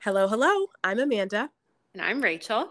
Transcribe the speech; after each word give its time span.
Hello, 0.00 0.28
hello. 0.28 0.68
I'm 0.82 0.98
Amanda. 1.00 1.50
And 1.92 2.00
I'm 2.00 2.22
Rachel. 2.22 2.70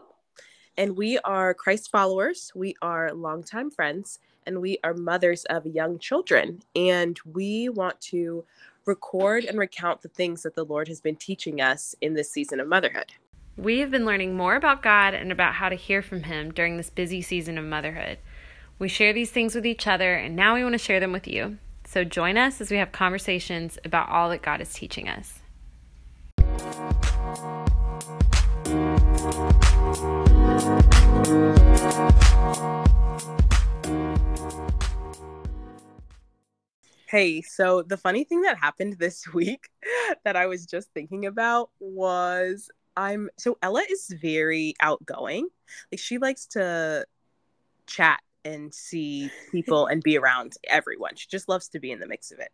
And 0.77 0.97
we 0.97 1.19
are 1.19 1.53
Christ 1.53 1.91
followers. 1.91 2.51
We 2.55 2.75
are 2.81 3.13
longtime 3.13 3.69
friends 3.69 4.19
and 4.47 4.59
we 4.59 4.79
are 4.83 4.95
mothers 4.95 5.45
of 5.45 5.67
young 5.67 5.99
children. 5.99 6.63
And 6.75 7.19
we 7.25 7.69
want 7.69 8.01
to 8.01 8.43
record 8.85 9.45
and 9.45 9.59
recount 9.59 10.01
the 10.01 10.09
things 10.09 10.41
that 10.43 10.55
the 10.55 10.65
Lord 10.65 10.87
has 10.87 10.99
been 10.99 11.15
teaching 11.15 11.61
us 11.61 11.93
in 12.01 12.15
this 12.15 12.31
season 12.31 12.59
of 12.59 12.67
motherhood. 12.67 13.13
We 13.57 13.79
have 13.79 13.91
been 13.91 14.05
learning 14.05 14.35
more 14.35 14.55
about 14.55 14.81
God 14.81 15.13
and 15.13 15.31
about 15.31 15.53
how 15.53 15.69
to 15.69 15.75
hear 15.75 16.01
from 16.01 16.23
Him 16.23 16.51
during 16.51 16.77
this 16.77 16.89
busy 16.89 17.21
season 17.21 17.57
of 17.57 17.65
motherhood. 17.65 18.17
We 18.77 18.89
share 18.89 19.13
these 19.13 19.31
things 19.31 19.55
with 19.55 19.65
each 19.65 19.87
other, 19.87 20.15
and 20.15 20.35
now 20.35 20.53
we 20.53 20.61
want 20.61 20.73
to 20.73 20.77
share 20.77 20.99
them 20.99 21.13
with 21.13 21.29
you. 21.29 21.59
So 21.85 22.03
join 22.03 22.37
us 22.37 22.59
as 22.59 22.71
we 22.71 22.75
have 22.75 22.91
conversations 22.91 23.79
about 23.85 24.09
all 24.09 24.29
that 24.31 24.41
God 24.41 24.59
is 24.59 24.73
teaching 24.73 25.07
us. 25.07 25.39
Hey, 37.07 37.41
so 37.43 37.81
the 37.81 37.95
funny 37.95 38.25
thing 38.25 38.41
that 38.41 38.57
happened 38.57 38.97
this 38.99 39.25
week 39.33 39.69
that 40.25 40.35
I 40.35 40.47
was 40.47 40.65
just 40.65 40.91
thinking 40.93 41.25
about 41.25 41.69
was 41.79 42.69
I'm 42.97 43.29
so 43.37 43.57
Ella 43.61 43.83
is 43.89 44.13
very 44.21 44.73
outgoing. 44.81 45.47
Like 45.93 45.99
she 45.99 46.17
likes 46.17 46.45
to 46.47 47.05
chat 47.87 48.19
and 48.45 48.73
see 48.73 49.29
people 49.51 49.87
and 49.87 50.01
be 50.01 50.17
around 50.17 50.53
everyone. 50.69 51.15
She 51.15 51.27
just 51.27 51.49
loves 51.49 51.67
to 51.69 51.79
be 51.79 51.91
in 51.91 51.99
the 51.99 52.07
mix 52.07 52.31
of 52.31 52.39
it. 52.39 52.51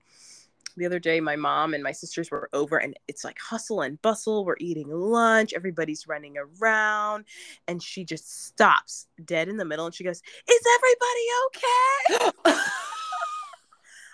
The 0.77 0.85
other 0.85 0.99
day 0.99 1.19
my 1.19 1.35
mom 1.35 1.73
and 1.73 1.83
my 1.83 1.91
sisters 1.91 2.31
were 2.31 2.49
over 2.53 2.77
and 2.77 2.97
it's 3.09 3.25
like 3.25 3.37
hustle 3.39 3.81
and 3.81 4.01
bustle. 4.01 4.45
We're 4.45 4.55
eating 4.59 4.89
lunch. 4.89 5.53
Everybody's 5.53 6.07
running 6.07 6.35
around 6.37 7.25
and 7.67 7.83
she 7.83 8.05
just 8.05 8.45
stops 8.47 9.07
dead 9.25 9.49
in 9.49 9.57
the 9.57 9.65
middle 9.65 9.85
and 9.85 9.93
she 9.93 10.05
goes 10.05 10.21
is 10.49 10.61
everybody 10.75 12.25
okay? 12.25 12.31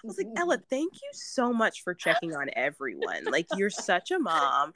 I 0.03 0.07
was 0.07 0.17
like 0.17 0.27
ella 0.35 0.59
thank 0.69 0.93
you 0.95 1.09
so 1.11 1.53
much 1.53 1.83
for 1.83 1.93
checking 1.93 2.35
on 2.35 2.49
everyone. 2.55 3.25
Like 3.25 3.47
you're 3.55 3.69
such 3.69 4.09
a 4.09 4.17
mom. 4.17 4.73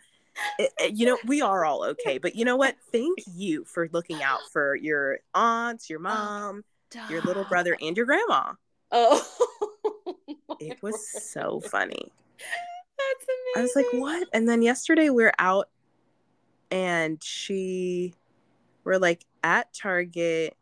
It, 0.59 0.71
it, 0.79 0.93
you 0.93 1.07
know 1.07 1.17
we 1.25 1.41
are 1.41 1.65
all 1.65 1.83
okay 1.83 2.19
but 2.19 2.35
you 2.35 2.45
know 2.45 2.57
what? 2.57 2.75
Thank 2.91 3.17
you 3.33 3.65
for 3.65 3.89
looking 3.91 4.21
out 4.21 4.41
for 4.53 4.75
your 4.75 5.19
aunts 5.33 5.89
your 5.89 5.99
oh. 5.99 6.03
mom 6.03 6.63
your 7.09 7.21
little 7.21 7.43
brother 7.45 7.77
and 7.81 7.97
your 7.97 8.05
grandma 8.05 8.53
oh 8.91 9.25
it 10.59 10.81
was 10.81 11.09
so 11.09 11.59
funny. 11.59 12.11
That's 12.37 13.25
amazing. 13.25 13.53
I 13.55 13.61
was 13.61 13.75
like, 13.75 14.01
what? 14.01 14.27
And 14.33 14.47
then 14.47 14.61
yesterday 14.61 15.09
we 15.09 15.23
are 15.23 15.33
out 15.39 15.69
and 16.69 17.21
she 17.23 18.13
we're 18.83 18.97
like 18.97 19.25
at 19.43 19.73
Target 19.73 20.55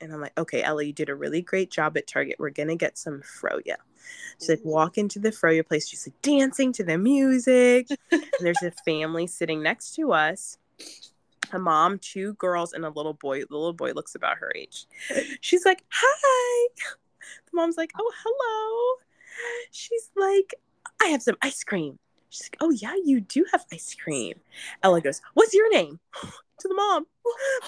and 0.00 0.12
I'm 0.12 0.20
like, 0.20 0.36
okay, 0.36 0.62
Ellie, 0.62 0.88
you 0.88 0.92
did 0.92 1.08
a 1.08 1.14
really 1.14 1.40
great 1.40 1.70
job 1.70 1.96
at 1.96 2.06
Target. 2.06 2.36
We're 2.38 2.50
gonna 2.50 2.76
get 2.76 2.98
some 2.98 3.22
froyo. 3.22 3.76
She's 4.38 4.48
like, 4.48 4.64
walk 4.64 4.98
into 4.98 5.18
the 5.18 5.30
froyo 5.30 5.66
place. 5.66 5.88
She's 5.88 6.06
like 6.06 6.20
dancing 6.20 6.72
to 6.74 6.84
the 6.84 6.98
music. 6.98 7.88
and 8.10 8.22
there's 8.40 8.62
a 8.62 8.70
family 8.84 9.26
sitting 9.26 9.62
next 9.62 9.94
to 9.94 10.12
us. 10.12 10.58
A 11.54 11.58
mom, 11.58 11.98
two 11.98 12.34
girls, 12.34 12.72
and 12.72 12.84
a 12.84 12.90
little 12.90 13.14
boy. 13.14 13.40
The 13.40 13.56
little 13.56 13.72
boy 13.72 13.92
looks 13.92 14.14
about 14.14 14.38
her 14.38 14.52
age. 14.54 14.86
She's 15.40 15.64
like, 15.64 15.84
hi. 15.90 16.68
The 17.46 17.50
mom's 17.52 17.76
like, 17.76 17.92
oh, 17.98 18.12
hello. 18.24 19.00
She's 19.70 20.10
like, 20.16 20.54
I 21.02 21.08
have 21.08 21.22
some 21.22 21.36
ice 21.42 21.64
cream. 21.64 21.98
She's 22.34 22.50
like, 22.50 22.56
Oh, 22.60 22.70
yeah, 22.70 22.94
you 23.04 23.20
do 23.20 23.44
have 23.52 23.64
ice 23.72 23.94
cream. 23.94 24.34
Ella 24.82 25.00
goes, 25.00 25.20
What's 25.34 25.54
your 25.54 25.70
name? 25.70 26.00
to 26.60 26.68
the 26.68 26.74
mom. 26.74 27.06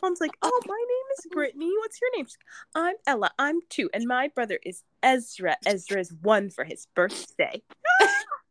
Mom's 0.03 0.20
like, 0.20 0.36
Oh, 0.42 0.60
my 0.66 0.84
name 0.88 1.04
is 1.18 1.26
Brittany. 1.30 1.72
What's 1.78 2.00
your 2.00 2.16
name? 2.16 2.26
Like, 2.26 2.84
I'm 2.84 2.94
Ella. 3.06 3.30
I'm 3.38 3.60
two. 3.68 3.88
And 3.94 4.06
my 4.06 4.28
brother 4.28 4.58
is 4.64 4.82
Ezra. 5.03 5.56
Ezra 5.64 6.00
is 6.00 6.12
one 6.22 6.50
for 6.50 6.64
his 6.64 6.86
birthday. 6.94 7.62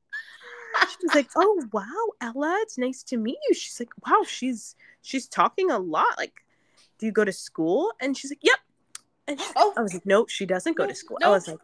she's 0.90 1.16
like, 1.16 1.30
Oh, 1.36 1.64
wow, 1.72 1.84
Ella, 2.22 2.58
it's 2.62 2.78
nice 2.78 3.04
to 3.04 3.18
meet 3.18 3.38
you. 3.48 3.56
She's 3.56 3.80
like, 3.80 3.90
Wow, 4.08 4.24
she's 4.28 4.76
she's 5.02 5.28
talking 5.28 5.72
a 5.72 5.80
lot. 5.80 6.18
Like, 6.18 6.34
do 7.00 7.06
you 7.06 7.12
go 7.12 7.26
to 7.26 7.34
school? 7.34 7.92
And 8.00 8.18
she's 8.18 8.32
like, 8.32 8.44
Yep, 8.44 8.60
and 9.28 9.40
oh. 9.56 9.74
I 9.78 9.82
was 9.82 9.94
like, 9.94 10.06
no, 10.06 10.26
she 10.28 10.46
doesn't 10.46 10.78
go 10.78 10.86
to 10.86 10.96
school. 10.96 11.18
I 11.24 11.30
was 11.30 11.48
like, 11.48 11.60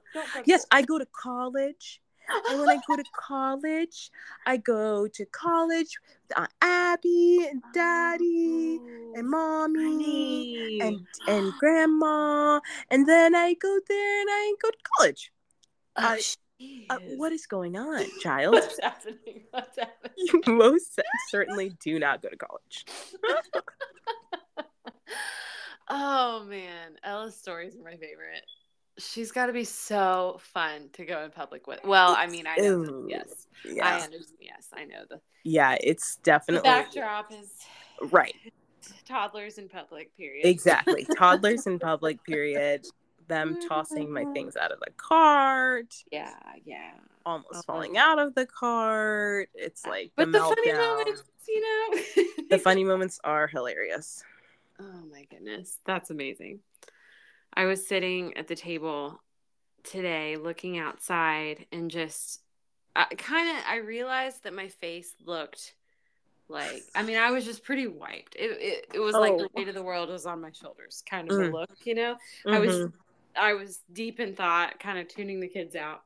yes, 0.46 0.66
I 0.72 0.82
go 0.82 0.98
to 0.98 1.06
college. 1.06 2.02
and 2.50 2.60
when 2.60 2.70
I 2.70 2.80
go 2.88 2.96
to 2.96 3.04
college, 3.16 4.10
I 4.46 4.58
go 4.58 5.08
to 5.08 5.26
college 5.26 6.00
with 6.30 6.38
Aunt 6.38 6.52
Abby 6.62 7.48
and 7.50 7.62
Daddy 7.74 8.80
oh, 8.80 9.14
and 9.16 9.30
Mommy 9.30 10.80
and 10.82 11.06
and 11.28 11.52
Grandma, 11.60 12.62
and 12.90 13.08
then 13.08 13.36
I 13.36 13.54
go 13.56 13.80
there 13.88 14.22
and 14.22 14.30
I 14.32 14.54
go 14.62 14.70
to 14.70 14.78
college. 14.98 15.32
Oh, 15.98 16.18
uh, 16.90 16.98
what 17.16 17.32
is 17.32 17.46
going 17.46 17.76
on, 17.76 18.06
child? 18.22 18.54
What's 18.54 18.80
happening? 18.82 19.44
What's 19.52 19.78
happening? 19.80 20.12
You 20.18 20.42
most 20.48 21.00
certainly 21.30 21.74
do 21.84 22.00
not 22.00 22.22
go 22.22 22.30
to 22.30 22.38
college. 22.38 22.86
Oh 25.94 26.46
man, 26.46 26.96
Ella's 27.04 27.36
stories 27.36 27.76
are 27.76 27.84
my 27.84 27.98
favorite. 27.98 28.46
She's 28.98 29.30
got 29.30 29.48
to 29.48 29.54
be 29.54 29.66
so 29.66 30.38
fun 30.40 30.90
to 30.94 31.04
go 31.04 31.24
in 31.26 31.32
public 31.32 31.68
with. 31.68 31.84
Well, 31.84 32.16
I 32.18 32.28
mean, 32.28 32.46
I 32.48 32.56
know. 32.56 33.08
yes, 33.10 33.48
yeah. 33.66 33.86
I 33.86 33.94
understand. 33.96 34.38
Yes, 34.40 34.70
I 34.74 34.86
know 34.86 35.04
the. 35.10 35.20
Yeah, 35.44 35.76
it's 35.84 36.16
definitely. 36.18 36.70
The 36.70 36.76
backdrop 36.76 37.34
is 37.34 37.52
right. 38.10 38.34
Toddlers 39.06 39.58
in 39.58 39.68
public. 39.68 40.16
Period. 40.16 40.46
Exactly, 40.46 41.06
toddlers 41.18 41.68
in 41.68 41.78
public. 41.78 42.24
Period. 42.24 42.86
Them 43.32 43.58
tossing 43.68 44.12
my 44.12 44.26
things 44.34 44.58
out 44.58 44.72
of 44.72 44.80
the 44.82 44.92
cart. 44.98 45.96
Yeah, 46.12 46.36
yeah. 46.66 46.92
Almost 47.26 47.56
oh. 47.56 47.62
falling 47.66 47.98
out 47.98 48.20
of 48.20 48.36
the 48.36 48.46
cart. 48.46 49.50
It's 49.56 49.86
like 49.86 50.12
but 50.18 50.32
the, 50.32 50.40
the 50.40 50.40
funny 50.40 50.74
moments, 50.74 51.24
you 51.48 51.62
know. 51.62 52.24
the 52.50 52.60
funny 52.60 52.84
moments 52.92 53.22
are 53.24 53.48
hilarious. 53.48 54.22
Oh 54.82 55.06
my 55.10 55.26
goodness. 55.30 55.78
That's 55.86 56.10
amazing. 56.10 56.60
I 57.54 57.66
was 57.66 57.88
sitting 57.88 58.36
at 58.36 58.48
the 58.48 58.56
table 58.56 59.22
today 59.84 60.38
looking 60.38 60.78
outside 60.78 61.66
and 61.72 61.90
just 61.90 62.42
uh, 62.96 63.06
kind 63.18 63.50
of 63.50 63.64
I 63.68 63.78
realized 63.78 64.44
that 64.44 64.54
my 64.54 64.68
face 64.68 65.16
looked 65.26 65.74
like 66.50 66.84
I 66.96 67.04
mean 67.04 67.18
I 67.18 67.32
was 67.32 67.46
just 67.46 67.64
pretty 67.64 67.88
wiped. 67.88 68.36
It 68.36 68.52
it, 68.60 68.86
it 68.96 69.00
was 69.00 69.16
oh. 69.16 69.22
like 69.22 69.38
the 69.38 69.50
weight 69.56 69.68
of 69.68 69.76
the 69.76 69.84
world 69.84 70.10
was 70.10 70.26
on 70.26 70.42
my 70.42 70.52
shoulders 70.52 71.02
kind 71.10 71.32
of 71.32 71.38
mm. 71.38 71.50
a 71.50 71.52
look, 71.52 71.78
you 71.86 71.96
know. 71.96 72.16
Mm-hmm. 72.46 72.54
I 72.54 72.60
was 72.60 72.76
mm-hmm. 72.76 72.98
I 73.36 73.54
was 73.54 73.80
deep 73.92 74.20
in 74.20 74.36
thought, 74.36 74.80
kind 74.80 75.00
of 75.00 75.08
tuning 75.08 75.40
the 75.40 75.48
kids 75.48 75.76
out. 75.76 76.02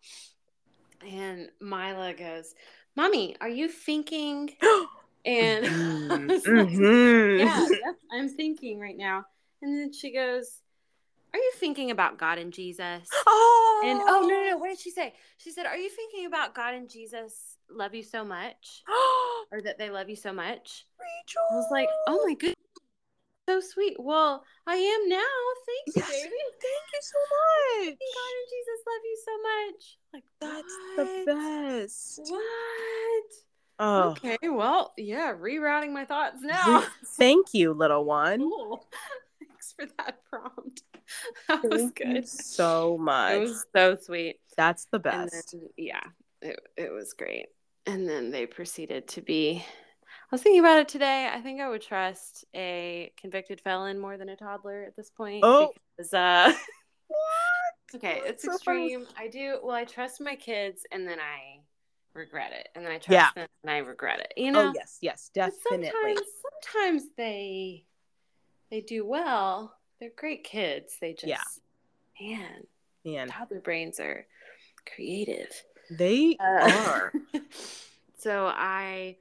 And 1.06 1.50
Mila 1.62 2.14
goes, 2.14 2.54
"Mommy, 2.96 3.36
are 3.42 3.50
you 3.50 3.68
thinking 3.68 4.56
And 5.26 5.66
mm-hmm. 5.66 6.32
mm-hmm. 6.32 7.40
yeah, 7.40 7.68
I'm 8.14 8.30
thinking 8.30 8.80
right 8.80 8.98
now. 8.98 9.26
And 9.62 9.78
then 9.78 9.92
she 9.92 10.14
goes, 10.14 10.62
Are 11.34 11.40
you 11.40 11.52
thinking 11.56 11.92
about 11.92 12.20
God 12.20 12.38
and 12.38 12.54
Jesus? 12.54 13.10
Oh. 13.26 13.82
And 13.86 14.00
oh, 14.02 14.22
no, 14.22 14.28
no, 14.28 14.50
no. 14.52 14.58
What 14.58 14.70
did 14.70 14.80
she 14.80 14.92
say? 14.92 15.14
She 15.38 15.52
said, 15.52 15.66
Are 15.66 15.78
you 15.78 15.90
thinking 15.90 16.28
about 16.28 16.54
God 16.54 16.76
and 16.76 16.90
Jesus 16.90 17.58
love 17.72 17.96
you 17.96 18.04
so 18.04 18.24
much? 18.24 18.84
or 19.52 19.62
that 19.62 19.80
they 19.80 19.90
love 19.90 20.10
you 20.10 20.16
so 20.16 20.32
much? 20.32 20.86
Rachel. 21.00 21.42
I 21.52 21.56
was 21.56 21.68
like, 21.72 21.90
Oh 22.08 22.24
my 22.26 22.34
goodness. 22.36 22.56
So 23.48 23.60
sweet. 23.60 23.98
Well, 24.00 24.44
I 24.66 24.76
am 24.76 25.10
now. 25.10 25.20
Thank 25.66 25.96
you, 25.96 26.02
yes. 26.02 26.10
baby. 26.10 26.36
Thank 26.62 26.86
you 26.94 27.02
so 27.02 27.20
much. 27.36 27.98
God 28.00 28.34
and 28.36 28.48
Jesus 28.50 28.80
love 28.88 29.04
you 29.04 29.18
so 29.26 29.38
much. 29.42 29.98
Like 30.14 30.24
that's 30.42 30.74
what? 30.96 31.26
the 31.26 31.26
best. 31.26 32.20
What? 32.28 33.24
Oh. 33.78 34.12
Okay, 34.12 34.38
well, 34.44 34.94
yeah, 34.98 35.34
rerouting 35.34 35.92
my 35.92 36.06
thoughts 36.06 36.38
now. 36.42 36.84
Thank 37.18 37.54
you, 37.54 37.74
little 37.74 38.06
one. 38.06 38.40
Cool. 38.40 38.88
Thanks 39.40 39.74
for 39.78 39.86
that 39.98 40.20
prompt. 40.30 40.82
That 41.48 41.62
Thank 41.62 41.72
was 41.72 41.92
good. 41.92 42.28
so 42.28 42.98
much. 42.98 43.34
It 43.34 43.40
was 43.42 43.66
so 43.76 43.96
sweet. 44.02 44.40
That's 44.58 44.86
the 44.86 44.98
best. 44.98 45.52
Then, 45.52 45.70
yeah, 45.78 46.02
it, 46.42 46.60
it 46.76 46.92
was 46.92 47.14
great. 47.14 47.46
And 47.86 48.10
then 48.10 48.32
they 48.32 48.48
proceeded 48.48 49.08
to 49.10 49.22
be. 49.22 49.64
I 50.36 50.38
was 50.38 50.42
thinking 50.44 50.60
about 50.60 50.80
it 50.80 50.90
today. 50.90 51.30
I 51.34 51.40
think 51.40 51.62
I 51.62 51.70
would 51.70 51.82
trust 51.82 52.44
a 52.54 53.10
convicted 53.16 53.62
felon 53.62 53.98
more 53.98 54.18
than 54.18 54.28
a 54.28 54.36
toddler 54.36 54.84
at 54.84 54.94
this 54.98 55.10
point. 55.10 55.46
Oh. 55.46 55.72
Because, 55.96 56.14
uh, 56.14 56.52
what? 57.08 57.96
Okay, 57.96 58.22
it's 58.26 58.44
so 58.44 58.52
extreme. 58.52 59.06
Funny. 59.06 59.16
I 59.18 59.30
do. 59.30 59.60
Well, 59.64 59.74
I 59.74 59.86
trust 59.86 60.20
my 60.20 60.36
kids, 60.36 60.82
and 60.92 61.08
then 61.08 61.20
I 61.22 61.62
regret 62.14 62.52
it, 62.52 62.68
and 62.76 62.84
then 62.84 62.92
I 62.92 62.98
trust 62.98 63.12
yeah. 63.12 63.30
them 63.34 63.48
and 63.64 63.72
I 63.72 63.78
regret 63.78 64.20
it. 64.20 64.34
You 64.36 64.50
oh, 64.50 64.52
know? 64.52 64.68
Oh 64.68 64.74
yes, 64.76 64.98
yes, 65.00 65.32
definitely. 65.34 65.90
Sometimes, 65.90 66.22
sometimes 66.74 67.04
they 67.16 67.86
they 68.70 68.82
do 68.82 69.06
well. 69.06 69.74
They're 70.02 70.12
great 70.18 70.44
kids. 70.44 70.98
They 71.00 71.14
just 71.14 71.28
yeah. 71.28 71.44
Man, 72.20 72.64
Man, 73.06 73.30
toddler 73.30 73.62
brains 73.62 74.02
are 74.02 74.28
creative. 74.94 75.64
they 75.92 76.36
Uh, 76.42 76.72
are. 76.90 77.14
so 78.18 78.48
I, 78.48 79.16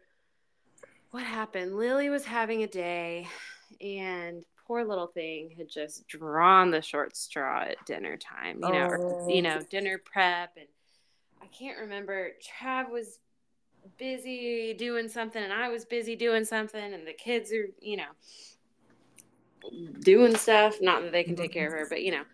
what 1.14 1.22
happened? 1.22 1.76
Lily 1.76 2.08
was 2.10 2.24
having 2.24 2.64
a 2.64 2.66
day, 2.66 3.28
and 3.80 4.44
poor 4.66 4.82
little 4.84 5.06
thing 5.06 5.54
had 5.56 5.68
just 5.68 6.08
drawn 6.08 6.72
the 6.72 6.82
short 6.82 7.16
straw 7.16 7.62
at 7.62 7.76
dinner 7.86 8.16
time. 8.16 8.60
You 8.60 8.72
know, 8.72 8.86
or, 8.86 9.00
you 9.28 9.38
Oh. 9.38 9.42
know, 9.42 9.62
dinner 9.70 9.96
prep, 10.04 10.56
and 10.56 10.66
I 11.40 11.46
can't 11.56 11.78
remember. 11.78 12.32
Trav 12.42 12.90
was 12.90 13.20
busy 13.96 14.74
doing 14.74 15.08
something, 15.08 15.40
and 15.40 15.52
I 15.52 15.68
was 15.68 15.84
busy 15.84 16.16
doing 16.16 16.44
something, 16.44 16.92
and 16.92 17.06
the 17.06 17.12
kids 17.12 17.52
are, 17.52 17.68
you 17.80 17.96
know, 17.96 18.10
doing 20.00 20.34
stuff. 20.34 20.78
Not 20.80 21.02
that 21.02 21.12
they 21.12 21.22
can 21.22 21.36
take 21.36 21.52
care 21.52 21.68
of 21.68 21.74
her, 21.74 21.86
but 21.88 22.02
you 22.02 22.10
know. 22.10 22.24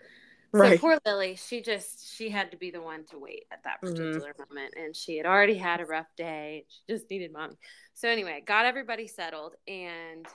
So 0.54 0.78
poor 0.78 0.98
Lily, 1.06 1.36
she 1.36 1.62
just 1.62 2.14
she 2.16 2.28
had 2.30 2.50
to 2.50 2.56
be 2.56 2.70
the 2.70 2.82
one 2.82 3.04
to 3.06 3.18
wait 3.18 3.44
at 3.52 3.62
that 3.64 3.80
Mhm. 3.82 3.96
particular 3.96 4.34
moment, 4.48 4.74
and 4.76 4.94
she 4.94 5.16
had 5.16 5.26
already 5.26 5.56
had 5.56 5.80
a 5.80 5.86
rough 5.86 6.08
day. 6.16 6.66
She 6.68 6.92
just 6.92 7.10
needed 7.10 7.32
mommy. 7.32 7.56
So 7.94 8.08
anyway, 8.08 8.42
got 8.44 8.66
everybody 8.66 9.06
settled, 9.06 9.54
and 9.68 10.26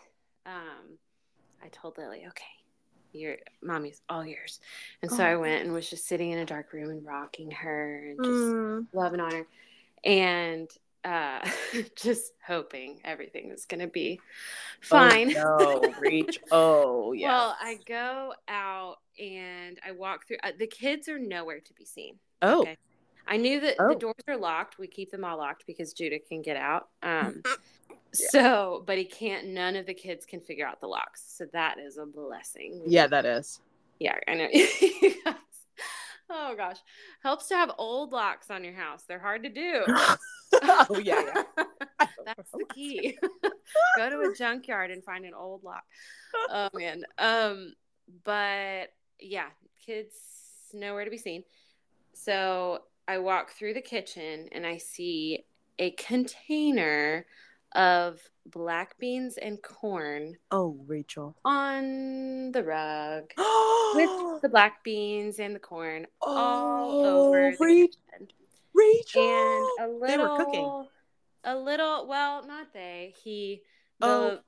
um, 0.46 0.98
I 1.64 1.68
told 1.70 1.98
Lily, 1.98 2.26
okay, 2.28 2.46
your 3.12 3.36
mommy's 3.62 4.02
all 4.10 4.26
yours. 4.26 4.60
And 5.02 5.12
so 5.12 5.24
I 5.24 5.36
Oh. 5.36 5.40
went 5.42 5.64
and 5.64 5.74
was 5.74 5.90
just 5.90 6.08
sitting 6.08 6.32
in 6.32 6.40
a 6.40 6.46
dark 6.46 6.74
room 6.74 6.90
and 6.90 7.06
rocking 7.06 7.52
her 7.52 8.08
and 8.10 8.24
just 8.24 8.56
Mm. 8.56 8.88
loving 8.94 9.20
on 9.20 9.32
her, 9.32 9.48
and 10.04 10.70
uh, 11.06 11.48
just 11.96 12.34
hoping 12.46 13.00
everything 13.06 13.50
was 13.50 13.66
gonna 13.66 13.88
be 13.88 14.20
fine. 14.82 15.34
Oh, 15.38 15.80
no, 15.84 15.92
Rach. 16.02 16.38
Oh, 16.52 17.12
yeah. 17.14 17.28
Well, 17.30 17.58
I 17.62 17.80
go 17.88 18.34
out 18.48 18.98
and 19.20 19.80
I 19.86 19.92
walk 19.92 20.28
through. 20.28 20.38
Uh, 20.44 20.52
the 20.58 20.68
kids 20.68 21.08
are 21.08 21.20
nowhere 21.20 21.60
to 21.60 21.74
be 21.74 21.86
seen. 21.86 22.16
oh, 22.42 22.62
okay. 22.62 22.78
I 23.28 23.38
knew 23.38 23.60
that 23.62 23.76
Oh. 23.80 23.90
the 23.90 23.96
doors 23.96 24.16
are 24.28 24.38
locked. 24.38 24.78
We 24.78 24.88
keep 24.88 25.10
them 25.12 25.24
all 25.24 25.38
locked 25.38 25.66
because 25.66 25.94
Judah 25.94 26.20
can 26.20 26.42
get 26.42 26.58
out. 26.58 26.90
Um, 27.02 27.42
Yeah. 28.18 28.28
So, 28.30 28.84
but 28.86 28.98
he 28.98 29.04
can't. 29.04 29.48
None 29.48 29.76
of 29.76 29.86
the 29.86 29.94
kids 29.94 30.26
can 30.26 30.40
figure 30.40 30.66
out 30.66 30.80
the 30.80 30.88
locks. 30.88 31.22
So 31.36 31.46
that 31.52 31.80
is 31.80 31.98
a 31.98 32.06
blessing. 32.06 32.84
yeah, 32.86 33.08
that 33.08 33.26
is. 33.26 33.60
Yeah, 34.00 34.16
I 34.28 34.34
know. 34.36 34.48
oh 36.30 36.56
gosh, 36.56 36.78
helps 37.24 37.48
to 37.50 37.56
have 37.56 37.72
old 37.78 38.12
locks 38.14 38.50
on 38.50 38.64
your 38.64 38.74
house. 38.74 39.04
They're 39.08 39.20
hard 39.20 39.44
to 39.44 39.50
do. 39.50 39.84
oh, 40.90 41.00
yeah, 41.04 41.22
yeah. 41.58 41.64
That's 42.26 42.52
the 42.52 42.66
key. 42.74 43.18
Go 43.98 44.10
to 44.10 44.20
a 44.30 44.34
junkyard 44.36 44.92
and 44.92 45.04
find 45.04 45.26
an 45.26 45.34
old 45.34 45.64
lock. 45.64 45.84
Oh 46.50 46.70
man. 46.74 47.04
Um, 47.18 47.74
but 48.24 48.88
yeah, 49.20 49.48
kids 49.86 50.16
nowhere 50.74 51.06
to 51.06 51.12
be 51.12 51.18
seen. 51.18 51.44
So 52.14 52.80
I 53.08 53.20
walk 53.20 53.52
through 53.52 53.74
the 53.76 53.82
kitchen 53.82 54.50
and 54.52 54.66
I 54.66 54.78
see 54.78 55.46
a 55.80 55.92
container 55.92 57.26
of 57.76 58.20
black 58.46 58.98
beans 59.00 59.38
and 59.38 59.62
corn 59.62 60.36
Oh, 60.52 60.78
Rachel. 60.88 61.36
on 61.44 62.52
the 62.52 62.64
rug 62.64 63.24
with 63.38 64.10
oh, 64.10 64.40
the 64.42 64.50
black 64.50 64.84
beans 64.84 65.40
and 65.40 65.54
the 65.56 65.60
corn 65.60 66.06
all 66.22 67.04
over 67.06 67.52
the 67.52 67.58
Ra- 67.66 67.68
kitchen. 67.74 68.28
Rachel. 68.76 69.22
and 69.22 69.70
a 69.80 69.88
little 69.88 70.08
They 70.08 70.18
were 70.18 70.38
cooking. 70.46 70.84
a 71.44 71.56
little 71.58 72.08
well 72.08 72.46
not 72.46 72.74
they 72.74 73.14
he 73.24 73.62
the 74.00 74.08
Oh. 74.08 74.40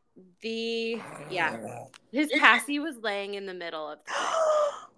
the 0.42 1.02
yeah 1.30 1.56
his 2.12 2.32
passy 2.40 2.80
was 2.80 2.98
laying 2.98 3.36
in 3.36 3.46
the 3.46 3.54
middle 3.54 3.88
of 3.90 4.00
the 4.06 4.14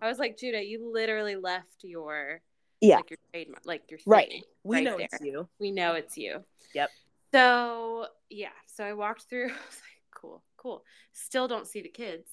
i 0.01 0.07
was 0.07 0.17
like 0.17 0.37
judah 0.37 0.63
you 0.63 0.89
literally 0.93 1.35
left 1.35 1.83
your 1.83 2.41
Yeah. 2.81 2.95
like 2.97 3.09
your 3.09 3.17
trademark 3.33 3.65
like 3.65 3.83
your 3.91 3.97
thing 3.99 4.03
Right. 4.07 4.43
we 4.63 4.77
right 4.77 4.83
know 4.85 4.97
there. 4.97 5.07
it's 5.11 5.21
you. 5.21 5.47
we 5.59 5.71
know 5.71 5.93
it's 5.93 6.17
you 6.17 6.43
Yep. 6.73 6.89
so 7.33 8.07
yeah 8.29 8.47
so 8.67 8.83
i 8.85 8.93
walked 8.93 9.23
through 9.29 9.45
i 9.49 9.65
was 9.67 9.81
like 9.81 10.01
cool 10.15 10.41
cool 10.57 10.83
still 11.13 11.47
don't 11.49 11.67
see 11.67 11.81
the 11.81 11.89
kids 11.89 12.31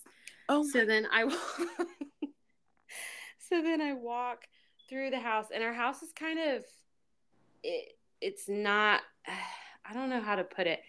Oh, 0.48 0.62
so 0.62 0.84
then 0.84 1.08
I 1.12 1.25
so 3.38 3.62
then 3.62 3.81
I 3.81 3.94
walk 3.94 4.43
through 4.88 5.10
the 5.10 5.19
house 5.19 5.46
and 5.52 5.62
our 5.64 5.72
house 5.72 6.02
is 6.04 6.12
kind 6.12 6.38
of 6.38 6.64
it 7.62 7.97
it's 8.20 8.49
not 8.49 9.03
I 9.88 9.94
don't 9.94 10.11
know 10.11 10.20
how 10.20 10.35
to 10.37 10.44
put 10.44 10.67
it. 10.67 10.81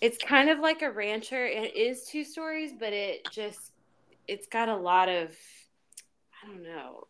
It's 0.00 0.18
kind 0.18 0.50
of 0.50 0.58
like 0.58 0.82
a 0.82 0.90
rancher. 0.90 1.46
It 1.46 1.76
is 1.76 2.06
two 2.06 2.24
stories, 2.24 2.72
but 2.78 2.92
it 2.92 3.26
just 3.30 3.72
it's 4.28 4.46
got 4.46 4.68
a 4.68 4.76
lot 4.76 5.08
of 5.08 5.34
I 6.42 6.46
don't 6.48 6.62
know. 6.62 7.06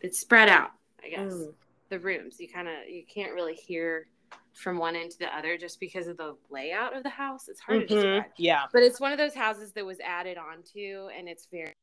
It's 0.00 0.18
spread 0.18 0.48
out, 0.48 0.70
I 1.04 1.08
guess. 1.10 1.32
Mm. 1.32 1.52
The 1.90 1.98
rooms. 2.00 2.40
You 2.40 2.48
kind 2.48 2.68
of 2.68 2.88
you 2.88 3.04
can't 3.12 3.34
really 3.34 3.54
hear 3.54 4.06
from 4.54 4.78
one 4.78 4.94
end 4.96 5.10
to 5.12 5.18
the 5.18 5.36
other 5.36 5.56
just 5.58 5.80
because 5.80 6.06
of 6.06 6.16
the 6.16 6.36
layout 6.50 6.96
of 6.96 7.02
the 7.02 7.08
house. 7.10 7.48
It's 7.48 7.60
hard 7.60 7.88
to 7.88 7.94
Mhm. 7.94 8.02
describe. 8.02 8.24
Yeah. 8.36 8.64
But 8.72 8.82
it's 8.82 9.00
one 9.00 9.12
of 9.12 9.18
those 9.18 9.34
houses 9.34 9.72
that 9.72 9.84
was 9.84 9.98
added 10.00 10.38
onto, 10.38 11.08
and 11.16 11.28
it's 11.28 11.46
very, 11.46 11.74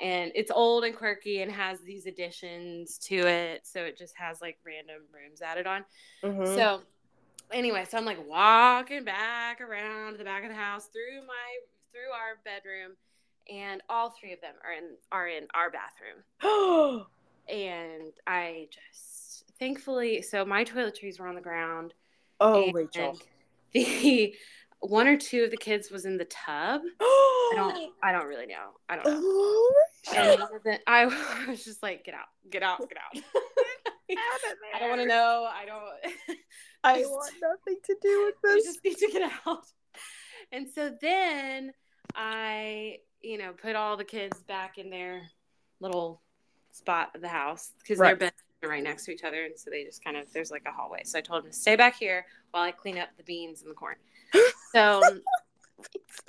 and 0.00 0.32
it's 0.34 0.50
old 0.50 0.84
and 0.84 0.96
quirky 0.96 1.42
and 1.42 1.50
has 1.50 1.80
these 1.80 2.06
additions 2.06 2.98
to 2.98 3.16
it. 3.16 3.66
So 3.66 3.82
it 3.82 3.96
just 3.96 4.16
has 4.16 4.40
like 4.40 4.58
random 4.64 5.02
rooms 5.12 5.42
added 5.42 5.66
on. 5.66 5.84
Mhm. 6.22 6.54
So 6.54 6.82
anyway, 7.52 7.84
so 7.88 7.98
I'm 7.98 8.04
like 8.04 8.26
walking 8.26 9.04
back 9.04 9.60
around 9.60 10.18
the 10.18 10.24
back 10.24 10.42
of 10.42 10.50
the 10.50 10.56
house 10.56 10.86
through 10.86 11.26
my 11.26 11.58
through 11.92 12.10
our 12.12 12.40
bedroom, 12.44 12.96
and 13.50 13.82
all 13.88 14.10
three 14.10 14.32
of 14.32 14.40
them 14.40 14.54
are 14.64 14.72
in 14.72 14.96
are 15.12 15.28
in 15.28 15.46
our 15.54 15.70
bathroom 15.70 16.22
oh, 16.42 17.06
and 17.48 18.12
I 18.26 18.68
just 18.70 19.44
thankfully 19.58 20.22
so 20.22 20.44
my 20.44 20.64
toiletries 20.64 21.20
were 21.20 21.28
on 21.28 21.34
the 21.34 21.40
ground 21.40 21.94
oh, 22.40 22.64
and 22.64 22.74
Rachel. 22.74 23.18
the 23.72 24.34
one 24.88 25.06
or 25.08 25.16
two 25.16 25.44
of 25.44 25.50
the 25.50 25.56
kids 25.56 25.90
was 25.90 26.04
in 26.04 26.16
the 26.18 26.24
tub. 26.26 26.82
I 27.00 27.52
don't 27.54 27.92
I 28.02 28.12
don't 28.12 28.26
really 28.26 28.46
know. 28.46 28.72
I 28.88 28.96
don't 28.96 29.06
know. 29.06 29.20
Oh, 29.22 29.72
And 30.14 30.40
one 30.40 30.54
of 30.54 30.62
the- 30.62 30.78
I 30.86 31.06
was 31.48 31.64
just 31.64 31.82
like, 31.82 32.04
get 32.04 32.14
out, 32.14 32.26
get 32.50 32.62
out, 32.62 32.80
get 32.88 32.98
out. 32.98 33.22
I 34.74 34.78
don't 34.80 34.90
want 34.90 35.00
to 35.00 35.06
know. 35.06 35.48
I 35.50 35.64
don't. 35.64 36.38
I 36.84 36.98
just- 37.00 37.10
want 37.10 37.32
nothing 37.40 37.80
to 37.84 37.96
do 38.02 38.24
with 38.26 38.34
this. 38.42 38.64
I 38.66 38.68
just 38.68 38.84
need 38.84 38.98
to 38.98 39.08
get 39.12 39.32
out. 39.46 39.64
And 40.52 40.66
so 40.74 40.92
then 41.00 41.72
I, 42.14 42.98
you 43.22 43.38
know, 43.38 43.52
put 43.52 43.74
all 43.76 43.96
the 43.96 44.04
kids 44.04 44.38
back 44.42 44.76
in 44.78 44.90
their 44.90 45.22
little 45.80 46.20
spot 46.72 47.10
of 47.14 47.22
the 47.22 47.28
house 47.28 47.72
because 47.78 47.98
Right. 47.98 48.08
their 48.18 48.28
beds 48.28 48.42
are 48.62 48.68
right 48.68 48.82
next 48.82 49.06
to 49.06 49.12
each 49.12 49.24
other, 49.24 49.44
and 49.44 49.58
so 49.58 49.70
they 49.70 49.84
just 49.84 50.04
kind 50.04 50.16
of 50.16 50.30
there's 50.32 50.50
like 50.50 50.64
a 50.66 50.70
hallway. 50.72 51.02
So 51.04 51.18
I 51.18 51.22
told 51.22 51.44
them 51.44 51.50
to 51.52 51.56
stay 51.56 51.76
back 51.76 51.96
here 51.98 52.26
while 52.50 52.62
I 52.62 52.72
clean 52.72 52.98
up 52.98 53.08
the 53.16 53.22
beans 53.22 53.62
and 53.62 53.70
the 53.70 53.74
corn. 53.74 53.96
So, 54.72 55.02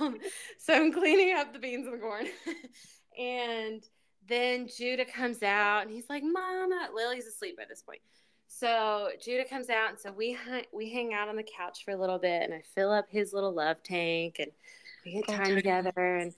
um, 0.00 0.18
so 0.58 0.74
I'm 0.74 0.92
cleaning 0.92 1.34
up 1.36 1.52
the 1.52 1.58
beans 1.58 1.86
and 1.86 1.94
the 1.94 1.98
corn, 1.98 2.26
and 3.18 3.82
then 4.26 4.68
Judah 4.68 5.04
comes 5.04 5.42
out 5.42 5.82
and 5.82 5.90
he's 5.90 6.08
like, 6.08 6.22
"Mama," 6.22 6.88
Lily's 6.94 7.26
asleep 7.26 7.56
by 7.56 7.64
this 7.68 7.82
point. 7.82 8.00
So 8.46 9.10
Judah 9.22 9.44
comes 9.44 9.70
out, 9.70 9.90
and 9.90 9.98
so 9.98 10.10
we 10.10 10.32
ha- 10.32 10.66
we 10.72 10.90
hang 10.90 11.14
out 11.14 11.28
on 11.28 11.36
the 11.36 11.44
couch 11.44 11.84
for 11.84 11.92
a 11.92 11.96
little 11.96 12.18
bit, 12.18 12.42
and 12.42 12.54
I 12.54 12.62
fill 12.74 12.90
up 12.90 13.06
his 13.08 13.32
little 13.32 13.52
love 13.52 13.82
tank, 13.82 14.36
and 14.38 14.50
we 15.04 15.12
get 15.12 15.28
time 15.28 15.54
together, 15.54 15.92
and 15.96 16.34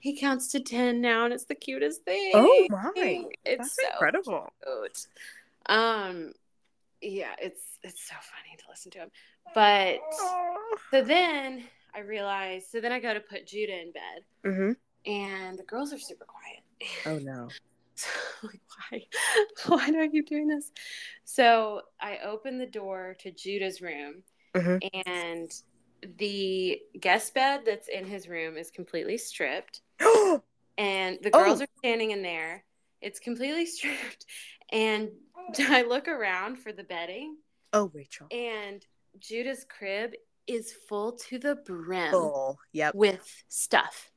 he 0.00 0.18
counts 0.18 0.48
to 0.52 0.60
ten 0.60 1.00
now, 1.00 1.24
and 1.24 1.34
it's 1.34 1.44
the 1.44 1.54
cutest 1.54 2.02
thing. 2.04 2.32
Oh 2.34 2.66
my, 2.70 3.26
It's 3.44 3.58
that's 3.58 3.76
so 3.76 3.86
incredible. 3.92 4.52
cute. 4.64 5.06
Um, 5.66 6.32
yeah, 7.00 7.34
it's 7.40 7.69
it's 7.82 8.06
so 8.08 8.14
funny 8.14 8.56
to 8.58 8.64
listen 8.68 8.90
to 8.92 8.98
him. 8.98 9.10
But 9.54 9.98
so 10.90 11.02
then 11.02 11.64
I 11.94 12.00
realized, 12.00 12.66
so 12.70 12.80
then 12.80 12.92
I 12.92 13.00
go 13.00 13.14
to 13.14 13.20
put 13.20 13.46
Judah 13.46 13.80
in 13.80 13.92
bed, 13.92 14.24
hmm 14.54 14.72
and 15.06 15.58
the 15.58 15.62
girls 15.64 15.92
are 15.94 15.98
super 15.98 16.26
quiet. 16.26 16.62
Oh 17.06 17.18
no. 17.22 17.48
So 17.94 18.08
like, 18.42 18.60
why? 18.90 19.02
Why 19.66 19.90
do 19.90 20.00
I 20.00 20.08
keep 20.08 20.26
doing 20.28 20.46
this? 20.46 20.70
So 21.24 21.82
I 22.00 22.18
open 22.24 22.58
the 22.58 22.66
door 22.66 23.16
to 23.20 23.30
Judah's 23.30 23.80
room, 23.82 24.22
Mhm. 24.54 24.80
and 25.04 25.50
the 26.18 26.80
guest 26.98 27.34
bed 27.34 27.62
that's 27.66 27.88
in 27.88 28.06
his 28.06 28.26
room 28.28 28.56
is 28.56 28.70
completely 28.70 29.18
stripped, 29.18 29.82
and 30.78 31.18
the 31.22 31.30
girls 31.30 31.60
Oh. 31.60 31.64
are 31.64 31.68
standing 31.78 32.12
in 32.12 32.22
there. 32.22 32.64
It's 33.02 33.20
completely 33.20 33.66
stripped, 33.76 34.24
and 34.70 35.10
I 35.58 35.82
look 35.82 36.08
around 36.08 36.56
for 36.56 36.72
the 36.72 36.84
bedding, 36.84 37.36
oh, 37.72 37.90
Rachel. 37.94 38.26
and 38.30 38.84
Judah's 39.18 39.64
crib 39.68 40.12
is 40.46 40.72
full 40.88 41.12
to 41.12 41.38
the 41.38 41.56
brim 41.56 42.10
Full. 42.10 42.58
Yep. 42.72 42.94
with 42.94 43.44
stuff, 43.48 44.10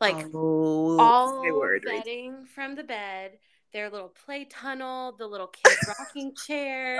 like 0.00 0.26
oh, 0.34 0.98
all 0.98 1.42
word, 1.42 1.84
Rachel. 1.84 1.98
bedding 1.98 2.46
from 2.54 2.74
the 2.74 2.84
bed, 2.84 3.32
their 3.72 3.90
little 3.90 4.12
play 4.24 4.44
tunnel, 4.44 5.16
the 5.18 5.26
little 5.26 5.48
kid 5.48 5.76
rocking 5.98 6.34
chair, 6.46 6.98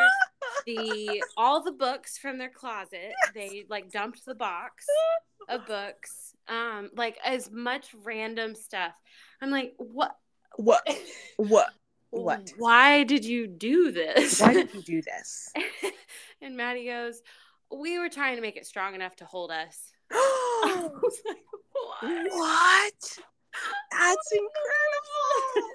the 0.66 1.22
all 1.36 1.62
the 1.62 1.72
books 1.72 2.18
from 2.18 2.38
their 2.38 2.50
closet. 2.50 3.12
They 3.34 3.66
like 3.68 3.90
dumped 3.90 4.24
the 4.24 4.34
box 4.34 4.84
of 5.48 5.66
books. 5.66 6.34
Um, 6.48 6.90
like 6.94 7.18
as 7.24 7.50
much 7.50 7.88
random 8.04 8.54
stuff. 8.54 8.92
I'm 9.40 9.50
like, 9.50 9.74
what? 9.78 10.14
What? 10.56 10.86
What? 11.36 11.68
What? 12.23 12.52
Why 12.56 13.04
did 13.04 13.25
you 13.25 13.46
do 13.46 13.90
this? 13.92 14.40
Why 14.40 14.52
did 14.54 14.75
you 14.75 14.82
do 14.82 15.02
this? 15.02 15.52
and 16.42 16.56
Maddie 16.56 16.87
goes, 16.87 17.23
We 17.70 17.99
were 17.99 18.08
trying 18.08 18.37
to 18.37 18.42
make 18.42 18.56
it 18.56 18.66
strong 18.66 18.94
enough 18.94 19.16
to 19.16 19.25
hold 19.25 19.50
us. 19.50 19.92
I 20.12 20.88
was 21.02 21.20
like, 21.26 21.37
What? 22.00 22.26
what? 22.32 23.18
That's 23.90 24.32
incredible. 24.32 25.68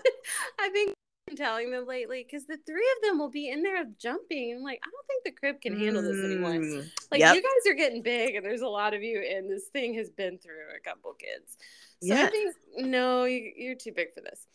I've 0.60 0.74
been 0.74 0.93
telling 1.36 1.71
them 1.71 1.88
lately 1.88 2.25
because 2.27 2.45
the 2.45 2.57
three 2.65 2.88
of 2.98 3.07
them 3.10 3.17
will 3.19 3.29
be 3.29 3.50
in 3.50 3.63
there 3.63 3.83
jumping. 4.00 4.53
I'm 4.55 4.63
like, 4.63 4.79
I 4.83 4.89
don't 4.91 5.07
think 5.07 5.24
the 5.24 5.39
crib 5.39 5.62
can 5.62 5.79
handle 5.79 6.01
this 6.01 6.24
anymore. 6.24 6.51
Mm, 6.51 6.89
Like 7.12 7.21
yep. 7.21 7.36
you 7.36 7.41
guys 7.41 7.71
are 7.71 7.75
getting 7.75 8.01
big, 8.01 8.36
and 8.36 8.45
there's 8.45 8.62
a 8.62 8.67
lot 8.67 8.93
of 8.93 9.01
you, 9.01 9.19
and 9.21 9.50
this 9.50 9.67
thing 9.67 9.93
has 9.95 10.10
been 10.10 10.38
through 10.38 10.75
a 10.75 10.79
couple 10.79 11.13
kids. 11.13 11.57
So 12.03 12.15
I 12.15 12.29
think 12.29 12.55
no, 12.77 13.25
you, 13.25 13.51
you're 13.55 13.75
too 13.75 13.91
big 13.95 14.13
for 14.13 14.21
this. 14.21 14.48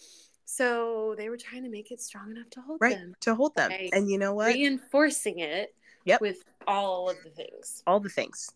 So 0.48 1.14
they 1.18 1.28
were 1.28 1.36
trying 1.36 1.64
to 1.64 1.68
make 1.68 1.90
it 1.90 2.00
strong 2.00 2.30
enough 2.30 2.48
to 2.50 2.60
hold 2.60 2.80
right 2.80 2.96
them, 2.96 3.14
to 3.20 3.34
hold 3.34 3.54
them. 3.56 3.70
And 3.92 4.08
you 4.10 4.16
know 4.16 4.32
what? 4.32 4.54
reinforcing 4.54 5.40
it 5.40 5.74
Yep. 6.04 6.20
with 6.20 6.44
all 6.68 7.10
of 7.10 7.16
the 7.24 7.30
things. 7.30 7.82
All 7.86 7.98
the 7.98 8.08
things. 8.08 8.48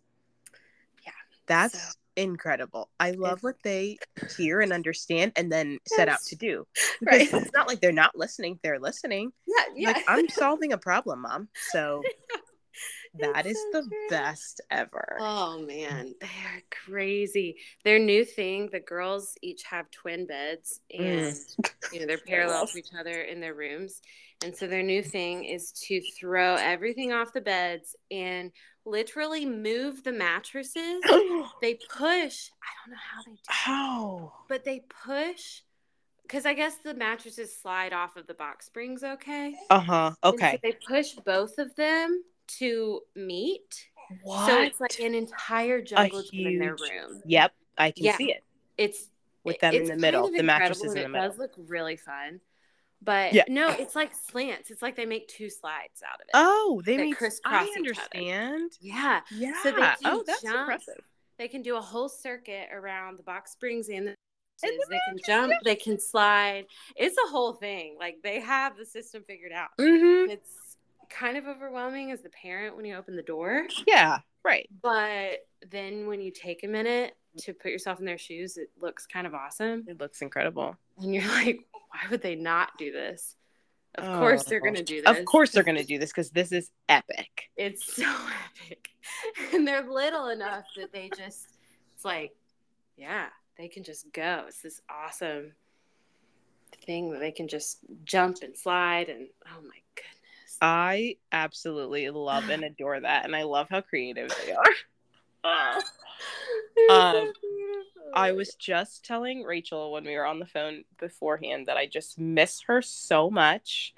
Yeah. 1.04 1.10
That's 1.46 1.74
So- 1.88 1.94
incredible. 2.14 2.90
I 3.00 3.10
love 3.10 3.38
It's- 3.38 3.42
what 3.42 3.56
they 3.64 3.98
hear 4.36 4.60
and 4.60 4.72
understand 4.72 5.32
and 5.34 5.50
then 5.50 5.78
set 5.86 6.08
out 6.08 6.22
to 6.28 6.36
do. 6.36 6.66
Because 7.00 7.32
Right. 7.32 7.42
it's 7.42 7.52
not 7.52 7.66
like 7.66 7.80
they're 7.80 7.90
not 7.92 8.14
listening, 8.16 8.60
they're 8.62 8.78
listening. 8.78 9.32
Yeah, 9.46 9.64
yeah. 9.74 9.90
Like 9.92 10.04
I'm 10.06 10.28
solving 10.28 10.72
a 10.72 10.78
problem, 10.78 11.22
mom. 11.22 11.48
So 11.72 12.02
that 13.18 13.46
It's 13.46 13.58
is 13.58 13.64
so 13.72 13.80
the 13.82 13.88
true. 13.88 14.06
best 14.08 14.60
ever. 14.70 15.18
Oh 15.20 15.58
man, 15.60 16.14
they're 16.20 16.62
crazy. 16.86 17.56
Their 17.84 17.98
new 17.98 18.24
thing, 18.24 18.68
the 18.70 18.80
girls 18.80 19.36
each 19.42 19.62
have 19.64 19.90
twin 19.90 20.26
beds 20.26 20.80
and 20.92 21.34
you 21.92 22.00
know 22.00 22.06
they're 22.06 22.18
parallel 22.18 22.66
to 22.68 22.78
each 22.78 22.90
other 22.98 23.22
in 23.22 23.40
their 23.40 23.54
rooms. 23.54 24.00
And 24.42 24.56
so 24.56 24.66
their 24.66 24.82
new 24.82 25.02
thing 25.02 25.44
is 25.44 25.72
to 25.88 26.00
throw 26.18 26.54
everything 26.54 27.12
off 27.12 27.32
the 27.34 27.42
beds 27.42 27.94
and 28.10 28.52
literally 28.86 29.44
move 29.44 30.02
the 30.04 30.12
mattresses. 30.12 31.02
They 31.60 31.74
push, 31.74 32.48
I 32.62 32.70
don't 32.86 32.92
know 32.92 32.98
how 33.12 33.22
they 33.26 33.32
do 33.32 33.36
it, 33.36 33.38
How? 33.48 34.32
but 34.48 34.64
they 34.64 34.82
push 35.04 35.60
because 36.22 36.46
I 36.46 36.54
guess 36.54 36.76
the 36.84 36.94
mattresses 36.94 37.56
slide 37.60 37.92
off 37.92 38.16
of 38.16 38.26
the 38.26 38.34
box 38.34 38.66
springs 38.66 39.02
okay. 39.02 39.54
Uh-huh. 39.68 40.06
And 40.06 40.16
so 40.22 40.28
Okay. 40.34 40.58
they 40.62 40.72
push 40.72 41.12
both 41.26 41.58
of 41.58 41.74
them 41.76 42.22
to 42.58 43.00
meet. 43.14 43.88
What? 44.22 44.46
So 44.46 44.60
it's 44.62 44.80
like 44.80 44.98
an 45.00 45.14
entire 45.14 45.80
jungle 45.80 46.22
gym 46.22 46.46
in 46.46 46.58
their 46.58 46.74
room. 46.76 47.22
Yep, 47.24 47.52
I 47.78 47.90
can 47.92 48.04
Yeah. 48.04 48.16
see 48.16 48.32
it. 48.32 48.44
It's 48.76 49.08
With 49.44 49.60
them 49.60 49.74
in 49.74 49.84
the 49.84 49.96
middle, 49.96 50.30
the 50.30 50.42
mattresses 50.42 50.82
in 50.82 50.94
the 50.94 51.04
It 51.04 51.08
middle. 51.08 51.28
does 51.28 51.38
look 51.38 51.52
really 51.56 51.96
fun, 51.96 52.40
but 53.00 53.32
Yeah. 53.32 53.44
no, 53.48 53.68
it's 53.70 53.94
like 53.94 54.12
slants. 54.14 54.70
It's 54.70 54.82
like 54.82 54.96
they 54.96 55.06
make 55.06 55.28
two 55.28 55.48
slides 55.48 56.02
out 56.02 56.16
of 56.16 56.22
it. 56.22 56.30
Oh, 56.34 56.82
they 56.84 56.96
make 56.96 57.16
crisscross 57.16 57.68
I 57.68 57.72
understand. 57.76 58.72
Yeah, 58.80 59.20
Yeah. 59.30 59.62
So 59.62 59.70
they 59.70 59.76
can 59.80 59.96
oh, 60.04 60.22
that's 60.26 60.42
jump 60.42 60.56
impressive. 60.56 61.04
they 61.38 61.48
can 61.48 61.62
do 61.62 61.76
a 61.76 61.80
whole 61.80 62.08
circuit 62.08 62.68
around 62.72 63.18
the 63.18 63.22
box 63.22 63.52
springs 63.52 63.88
and 63.88 64.08
the. 64.08 64.14
And 64.62 64.72
the 64.78 64.86
they 64.90 65.00
can 65.08 65.18
jump, 65.26 65.54
they 65.64 65.74
can 65.76 65.98
slide. 65.98 66.66
It's 66.94 67.16
a 67.16 67.30
whole 67.30 67.54
thing. 67.54 67.96
Like 67.98 68.16
they 68.22 68.40
have 68.40 68.76
the 68.76 68.84
system 68.84 69.24
figured 69.26 69.52
out. 69.52 69.70
Mm-hmm. 69.78 70.32
It's 70.32 70.69
kind 71.10 71.36
of 71.36 71.46
overwhelming 71.46 72.12
as 72.12 72.22
the 72.22 72.30
parent 72.30 72.76
when 72.76 72.84
you 72.84 72.96
open 72.96 73.16
the 73.16 73.22
door. 73.22 73.66
Yeah. 73.86 74.18
Right. 74.44 74.68
But 74.82 75.46
then 75.70 76.06
when 76.06 76.20
you 76.20 76.30
take 76.30 76.64
a 76.64 76.68
minute 76.68 77.14
to 77.38 77.52
put 77.52 77.70
yourself 77.70 77.98
in 78.00 78.06
their 78.06 78.18
shoes, 78.18 78.56
it 78.56 78.70
looks 78.80 79.06
kind 79.06 79.26
of 79.26 79.34
awesome. 79.34 79.84
It 79.88 80.00
looks 80.00 80.22
incredible. 80.22 80.76
And 81.00 81.14
you're 81.14 81.28
like, 81.28 81.60
why 81.72 82.10
would 82.10 82.22
they 82.22 82.34
not 82.36 82.70
do 82.78 82.90
this? 82.92 83.36
Of 83.96 84.04
oh, 84.04 84.18
course 84.18 84.44
they're 84.44 84.60
Oh. 84.60 84.64
going 84.64 84.76
to 84.76 84.84
do 84.84 85.02
this. 85.02 85.18
Of 85.18 85.24
course 85.24 85.50
they're 85.50 85.64
gonna 85.64 85.82
do 85.84 85.98
this 85.98 86.10
because 86.10 86.30
this 86.30 86.52
is 86.52 86.70
epic. 86.88 87.50
It's 87.56 87.94
so 87.96 88.08
epic. 88.62 88.88
And 89.52 89.66
they're 89.66 89.82
little 89.90 90.28
enough 90.28 90.64
that 90.76 90.92
they 90.92 91.10
just, 91.16 91.48
it's 91.94 92.04
like, 92.04 92.32
yeah, 92.96 93.26
they 93.58 93.66
can 93.66 93.82
just 93.82 94.12
go. 94.12 94.44
It's 94.46 94.62
this 94.62 94.80
awesome 94.88 95.52
thing 96.86 97.10
that 97.10 97.18
they 97.20 97.32
can 97.32 97.48
just 97.48 97.78
jump 98.04 98.38
and 98.42 98.56
slide. 98.56 99.08
And 99.08 99.26
oh 99.46 99.60
my 99.62 99.80
goodness. 99.96 100.19
I 100.60 101.16
absolutely 101.32 102.10
love 102.10 102.48
and 102.50 102.64
adore 102.64 103.00
that, 103.00 103.24
and 103.24 103.34
I 103.34 103.44
love 103.44 103.68
how 103.70 103.80
creative 103.80 104.30
they 104.44 104.52
are. 104.52 104.64
Um. 106.90 107.32
I 108.12 108.32
was 108.32 108.54
just 108.56 109.04
telling 109.04 109.42
Rachel 109.42 109.92
when 109.92 110.04
we 110.04 110.16
were 110.16 110.26
on 110.26 110.38
the 110.38 110.46
phone 110.46 110.84
beforehand 110.98 111.66
that 111.66 111.76
I 111.76 111.86
just 111.86 112.18
miss 112.18 112.62
her 112.62 112.82
so 112.82 113.30
much. 113.30 113.94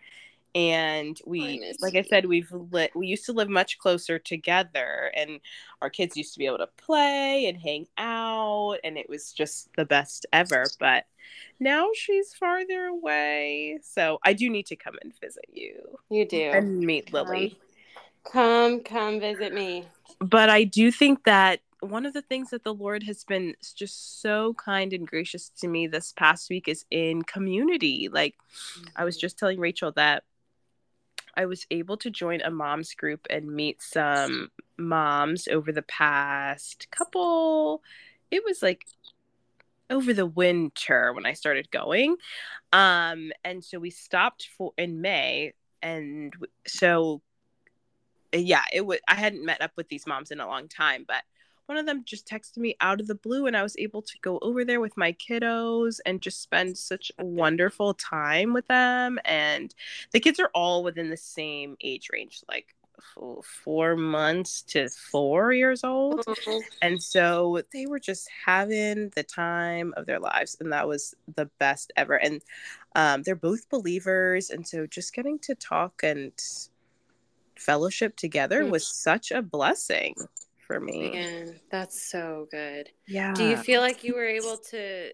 And 0.54 1.18
we, 1.26 1.75
like 1.80 1.97
I 1.97 2.02
said, 2.02 2.26
we've 2.26 2.52
lit, 2.52 2.94
we 2.94 3.06
used 3.06 3.25
to 3.26 3.32
live 3.32 3.49
much 3.49 3.78
closer 3.78 4.18
together, 4.18 5.11
and 5.16 5.40
our 5.80 5.88
kids 5.88 6.16
used 6.16 6.35
to 6.35 6.38
be 6.38 6.47
able 6.47 6.59
to 6.59 6.68
play 6.76 7.47
and 7.47 7.56
hang 7.56 7.87
out, 7.97 8.76
and 8.85 8.99
it 8.99 9.09
was 9.09 9.32
just 9.32 9.71
the 9.76 9.87
best 9.87 10.26
ever. 10.32 10.66
But 10.78 11.06
now 11.59 11.88
she's 11.94 12.35
farther 12.35 12.85
away, 12.87 13.78
so 13.82 14.18
I 14.25 14.35
do 14.35 14.50
need 14.50 14.66
to 14.66 14.76
come 14.76 14.97
and 15.00 15.18
visit 15.21 15.47
you 15.52 15.99
You 16.11 16.26
do. 16.26 16.50
and 16.52 16.80
meet 16.80 17.12
Lily. 17.14 17.59
Come, 18.30 18.80
come 18.80 19.21
visit 19.21 19.54
me. 19.54 19.87
but 20.21 20.50
I 20.50 20.64
do 20.64 20.92
think 20.92 21.25
that 21.25 21.61
one 21.80 22.06
of 22.06 22.12
the 22.12 22.23
things 22.23 22.50
that 22.50 22.62
the 22.62 22.75
Lord 22.75 23.02
has 23.04 23.25
been 23.25 23.56
just 23.75 24.23
so 24.23 24.54
kind 24.54 24.92
and 24.92 25.06
gracious 25.06 25.49
to 25.61 25.66
me 25.66 25.88
this 25.88 26.12
past 26.12 26.49
week 26.49 26.68
is 26.68 26.85
in 26.92 27.23
community. 27.23 28.09
Like 28.11 28.37
I 28.94 29.04
was 29.04 29.16
mm-hmm. 29.16 29.23
just 29.23 29.38
telling 29.38 29.59
Rachel 29.59 29.90
that 29.92 30.23
I 31.35 31.47
was 31.47 31.67
able 31.71 31.97
to 31.99 32.11
join 32.11 32.41
a 32.43 32.51
moms 32.51 32.95
group 32.95 33.27
and 33.31 33.55
meet 33.55 33.81
some 33.83 34.51
moms 34.79 35.49
over 35.49 35.73
the 35.73 35.83
past 35.83 36.89
couple 36.91 37.83
it 38.33 38.43
was 38.45 38.62
like 38.62 38.85
over 39.91 40.12
the 40.12 40.27
winter 40.27 41.12
when 41.12 41.27
I 41.27 41.35
started 41.35 41.71
going. 41.71 42.17
Um 42.73 43.31
and 43.45 43.62
so 43.62 43.79
we 43.79 43.91
stopped 43.91 44.49
for 44.57 44.73
in 44.77 45.01
May 45.01 45.53
and 45.83 46.35
so 46.67 47.21
yeah, 48.35 48.65
it 48.73 48.85
would 48.85 49.01
I 49.07 49.15
hadn't 49.15 49.45
met 49.45 49.61
up 49.61 49.73
with 49.77 49.89
these 49.89 50.07
moms 50.07 50.31
in 50.31 50.41
a 50.41 50.47
long 50.47 50.67
time, 50.67 51.05
but 51.07 51.23
one 51.73 51.79
of 51.79 51.87
them 51.87 52.05
just 52.05 52.29
texted 52.29 52.59
me 52.59 52.76
out 52.83 53.00
of 53.00 53.07
the 53.07 53.14
blue 53.14 53.47
and 53.47 53.57
I 53.57 53.62
was 53.62 53.75
able 53.79 54.02
to 54.02 54.19
go 54.21 54.38
over 54.43 54.62
there 54.62 54.79
with 54.79 54.95
my 54.99 55.14
kiddos 55.14 56.00
and 56.05 56.21
just 56.21 56.43
spend 56.43 56.76
such 56.76 57.11
a 57.19 57.25
wonderful 57.25 57.95
time 57.95 58.52
with 58.52 58.67
them 58.69 59.19
and 59.25 59.75
the 60.11 60.21
kids 60.21 60.38
are 60.38 60.50
all 60.52 60.85
within 60.85 61.09
the 61.09 61.17
same 61.17 61.79
age 61.81 62.11
range 62.12 62.43
like 62.47 62.75
4 63.64 63.97
months 63.97 64.61
to 64.64 64.91
4 64.91 65.55
years 65.55 65.83
old. 65.83 66.26
And 66.83 67.02
so 67.02 67.62
they 67.73 67.87
were 67.87 67.99
just 67.99 68.29
having 68.45 69.09
the 69.14 69.23
time 69.23 69.95
of 69.97 70.05
their 70.05 70.21
lives 70.21 70.59
and 70.61 70.71
that 70.75 70.87
was 70.87 71.14
the 71.35 71.47
best 71.59 71.91
ever. 71.97 72.17
And 72.17 72.43
um, 72.95 73.23
they're 73.23 73.35
both 73.35 73.71
believers 73.71 74.50
and 74.50 74.69
so 74.69 74.87
just 74.87 75.14
getting 75.14 75.38
to 75.38 75.55
talk 75.55 76.02
and 76.02 76.33
fellowship 77.57 78.14
together 78.17 78.67
was 78.67 78.87
such 78.87 79.31
a 79.31 79.41
blessing 79.41 80.14
for 80.73 80.81
me 80.81 81.11
Man, 81.12 81.61
that's 81.71 82.02
so 82.11 82.47
good. 82.50 82.88
yeah 83.07 83.33
Do 83.35 83.45
you 83.45 83.57
feel 83.57 83.81
like 83.81 84.02
you 84.05 84.14
were 84.14 84.26
able 84.26 84.57
to? 84.71 85.11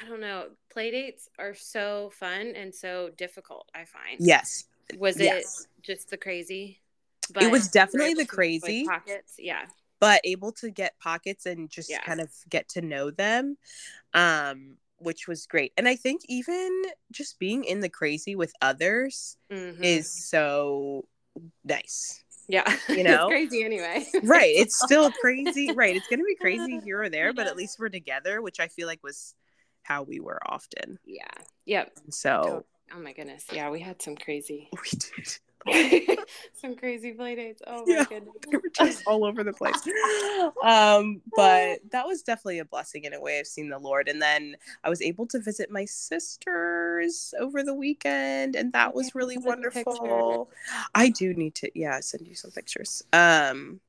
I 0.00 0.08
don't 0.08 0.20
know. 0.20 0.44
Play 0.70 0.92
dates 0.92 1.28
are 1.40 1.54
so 1.54 2.10
fun 2.14 2.52
and 2.54 2.72
so 2.72 3.10
difficult. 3.16 3.68
I 3.74 3.84
find. 3.84 4.16
yes 4.20 4.64
Was 4.96 5.16
it 5.18 5.24
yes. 5.24 5.66
just 5.82 6.10
the 6.10 6.16
crazy? 6.16 6.80
It 7.40 7.50
was 7.50 7.68
definitely 7.68 8.14
the 8.14 8.24
crazy. 8.26 8.84
pockets. 8.86 9.34
Yeah. 9.38 9.64
but 10.00 10.20
able 10.24 10.52
to 10.52 10.70
get 10.70 10.96
pockets 11.00 11.44
and 11.46 11.68
just 11.68 11.90
Yeah. 11.90 12.00
kind 12.02 12.20
of 12.20 12.30
get 12.48 12.68
to 12.70 12.80
know 12.80 13.10
them 13.10 13.56
um 14.14 14.76
which 15.00 15.26
was 15.28 15.46
great 15.46 15.72
and 15.76 15.86
i 15.88 15.96
think 15.96 16.22
even 16.28 16.82
just 17.12 17.38
being 17.38 17.64
in 17.64 17.80
the 17.80 17.88
crazy 17.88 18.34
with 18.36 18.52
others 18.62 19.36
Mhm. 19.50 19.82
is 19.82 20.08
so 20.10 21.04
nice 21.64 22.22
yeah. 22.48 22.76
you 22.88 23.02
know? 23.04 23.28
it's 23.28 23.50
crazy 23.50 23.62
anyway. 23.64 24.06
right 24.24 24.52
it's 24.56 24.78
still 24.78 25.10
crazy 25.12 25.72
right 25.72 25.96
it's 25.96 26.08
gonna 26.08 26.24
be 26.24 26.34
crazy 26.34 26.80
here 26.84 27.02
or 27.02 27.08
there 27.08 27.32
but 27.32 27.46
at 27.46 27.56
least 27.56 27.78
we're 27.78 27.88
together 27.88 28.42
which 28.42 28.58
i 28.60 28.68
feel 28.68 28.86
like 28.86 29.00
was 29.02 29.34
how 29.82 30.02
we 30.02 30.20
were 30.20 30.40
often 30.46 30.98
Yeah. 31.06 31.26
Yep. 31.66 31.92
so 32.10 32.64
Oh 32.94 32.98
my 33.00 33.12
goodness. 33.12 33.44
Yeah, 33.52 33.70
we 33.70 33.80
had 33.80 34.00
some 34.00 34.16
crazy, 34.16 34.68
we 34.72 34.88
did 34.98 35.38
some 36.54 36.76
crazy 36.76 37.12
play 37.12 37.34
dates. 37.34 37.62
Oh 37.66 37.84
my 37.86 37.94
Yeah. 37.94 38.04
goodness. 38.04 38.34
they 38.50 38.56
were 38.56 38.62
just 38.74 39.02
all 39.06 39.24
over 39.24 39.44
the 39.44 39.52
place 39.52 39.74
um 40.62 41.20
but 41.36 41.78
that 41.92 42.06
was 42.06 42.22
definitely 42.22 42.58
a 42.58 42.64
blessing 42.64 43.04
in 43.04 43.14
a 43.14 43.20
way 43.20 43.38
of 43.40 43.46
seeing 43.46 43.68
the 43.68 43.78
lord 43.78 44.08
and 44.08 44.20
then 44.20 44.56
i 44.84 44.88
was 44.88 45.02
able 45.02 45.26
to 45.26 45.38
visit 45.38 45.70
my 45.70 45.84
sisters 45.84 47.34
over 47.38 47.62
the 47.62 47.74
weekend 47.74 48.56
and 48.56 48.72
that 48.72 48.94
was 48.94 49.14
really 49.14 49.36
picture. 49.36 49.48
wonderful 49.48 50.50
i 50.94 51.08
do 51.08 51.34
need 51.34 51.54
to 51.54 51.70
yeah 51.74 52.00
send 52.00 52.26
you 52.26 52.34
some 52.34 52.50
pictures 52.50 53.02
um 53.12 53.80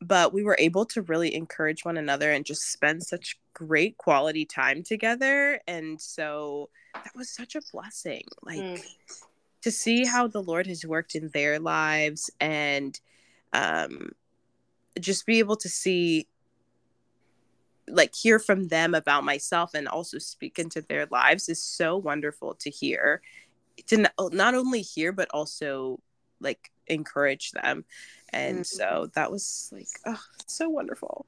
but 0.00 0.32
we 0.32 0.42
were 0.42 0.56
able 0.58 0.84
to 0.84 1.02
really 1.02 1.32
encourage 1.34 1.84
one 1.84 1.96
another 1.96 2.32
and 2.32 2.44
just 2.44 2.72
spend 2.72 3.02
such 3.02 3.38
great 3.54 3.96
quality 3.98 4.44
time 4.44 4.82
together 4.82 5.60
and 5.66 6.00
so 6.00 6.68
that 6.94 7.14
was 7.14 7.30
such 7.30 7.54
a 7.54 7.60
blessing 7.72 8.24
like 8.42 8.58
mm. 8.58 8.82
To 9.62 9.70
see 9.70 10.04
how 10.04 10.26
the 10.26 10.42
lord 10.42 10.66
has 10.66 10.84
worked 10.84 11.14
in 11.14 11.28
their 11.30 11.58
lives 11.58 12.30
and 12.40 13.00
um 13.52 14.10
just 15.00 15.26
be 15.26 15.38
able 15.38 15.56
to 15.56 15.68
see 15.68 16.26
like 17.88 18.14
hear 18.14 18.38
from 18.38 18.68
them 18.68 18.94
about 18.94 19.24
myself 19.24 19.74
and 19.74 19.88
also 19.88 20.18
speak 20.18 20.58
into 20.58 20.80
their 20.82 21.06
lives 21.06 21.48
is 21.48 21.62
so 21.62 21.96
wonderful 21.96 22.54
to 22.54 22.70
hear. 22.70 23.20
To 23.88 24.08
not 24.32 24.54
only 24.54 24.82
hear 24.82 25.12
but 25.12 25.28
also 25.32 26.00
like 26.40 26.70
encourage 26.86 27.52
them. 27.52 27.84
And 28.30 28.58
mm-hmm. 28.58 28.62
so 28.62 29.10
that 29.14 29.30
was 29.30 29.70
like 29.72 29.88
oh 30.06 30.20
so 30.46 30.68
wonderful. 30.68 31.26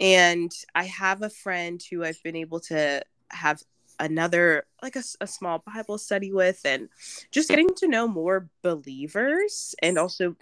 And 0.00 0.52
i 0.74 0.84
have 0.84 1.22
a 1.22 1.30
friend 1.30 1.82
who 1.90 2.04
i've 2.04 2.22
been 2.22 2.36
able 2.36 2.60
to 2.60 3.02
have 3.30 3.62
another 4.00 4.64
like 4.82 4.96
a, 4.96 5.02
a 5.20 5.26
small 5.26 5.62
bible 5.74 5.98
study 5.98 6.32
with 6.32 6.60
and 6.64 6.88
just 7.30 7.48
getting 7.48 7.68
to 7.76 7.88
know 7.88 8.06
more 8.06 8.48
believers 8.62 9.74
and 9.82 9.98
also 9.98 10.36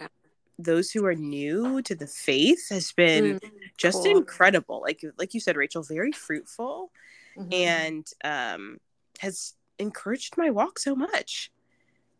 those 0.59 0.91
who 0.91 1.05
are 1.05 1.15
new 1.15 1.81
to 1.83 1.95
the 1.95 2.07
faith 2.07 2.69
has 2.69 2.91
been 2.91 3.39
mm, 3.39 3.51
just 3.77 4.03
cool. 4.03 4.17
incredible. 4.17 4.81
Like 4.81 5.03
like 5.17 5.33
you 5.33 5.39
said 5.39 5.55
rachel 5.55 5.83
very 5.83 6.11
fruitful 6.11 6.91
mm-hmm. 7.37 7.53
and 7.53 8.07
um 8.23 8.77
has 9.19 9.53
encouraged 9.79 10.37
my 10.37 10.49
walk 10.49 10.79
so 10.79 10.95
much. 10.95 11.51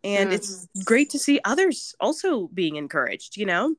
And 0.03 0.29
mm-hmm. 0.29 0.35
it's 0.35 0.67
great 0.85 1.09
to 1.11 1.19
see 1.19 1.39
others 1.43 1.95
also 1.99 2.47
being 2.47 2.75
encouraged 2.75 3.37
you 3.37 3.45
know? 3.45 3.75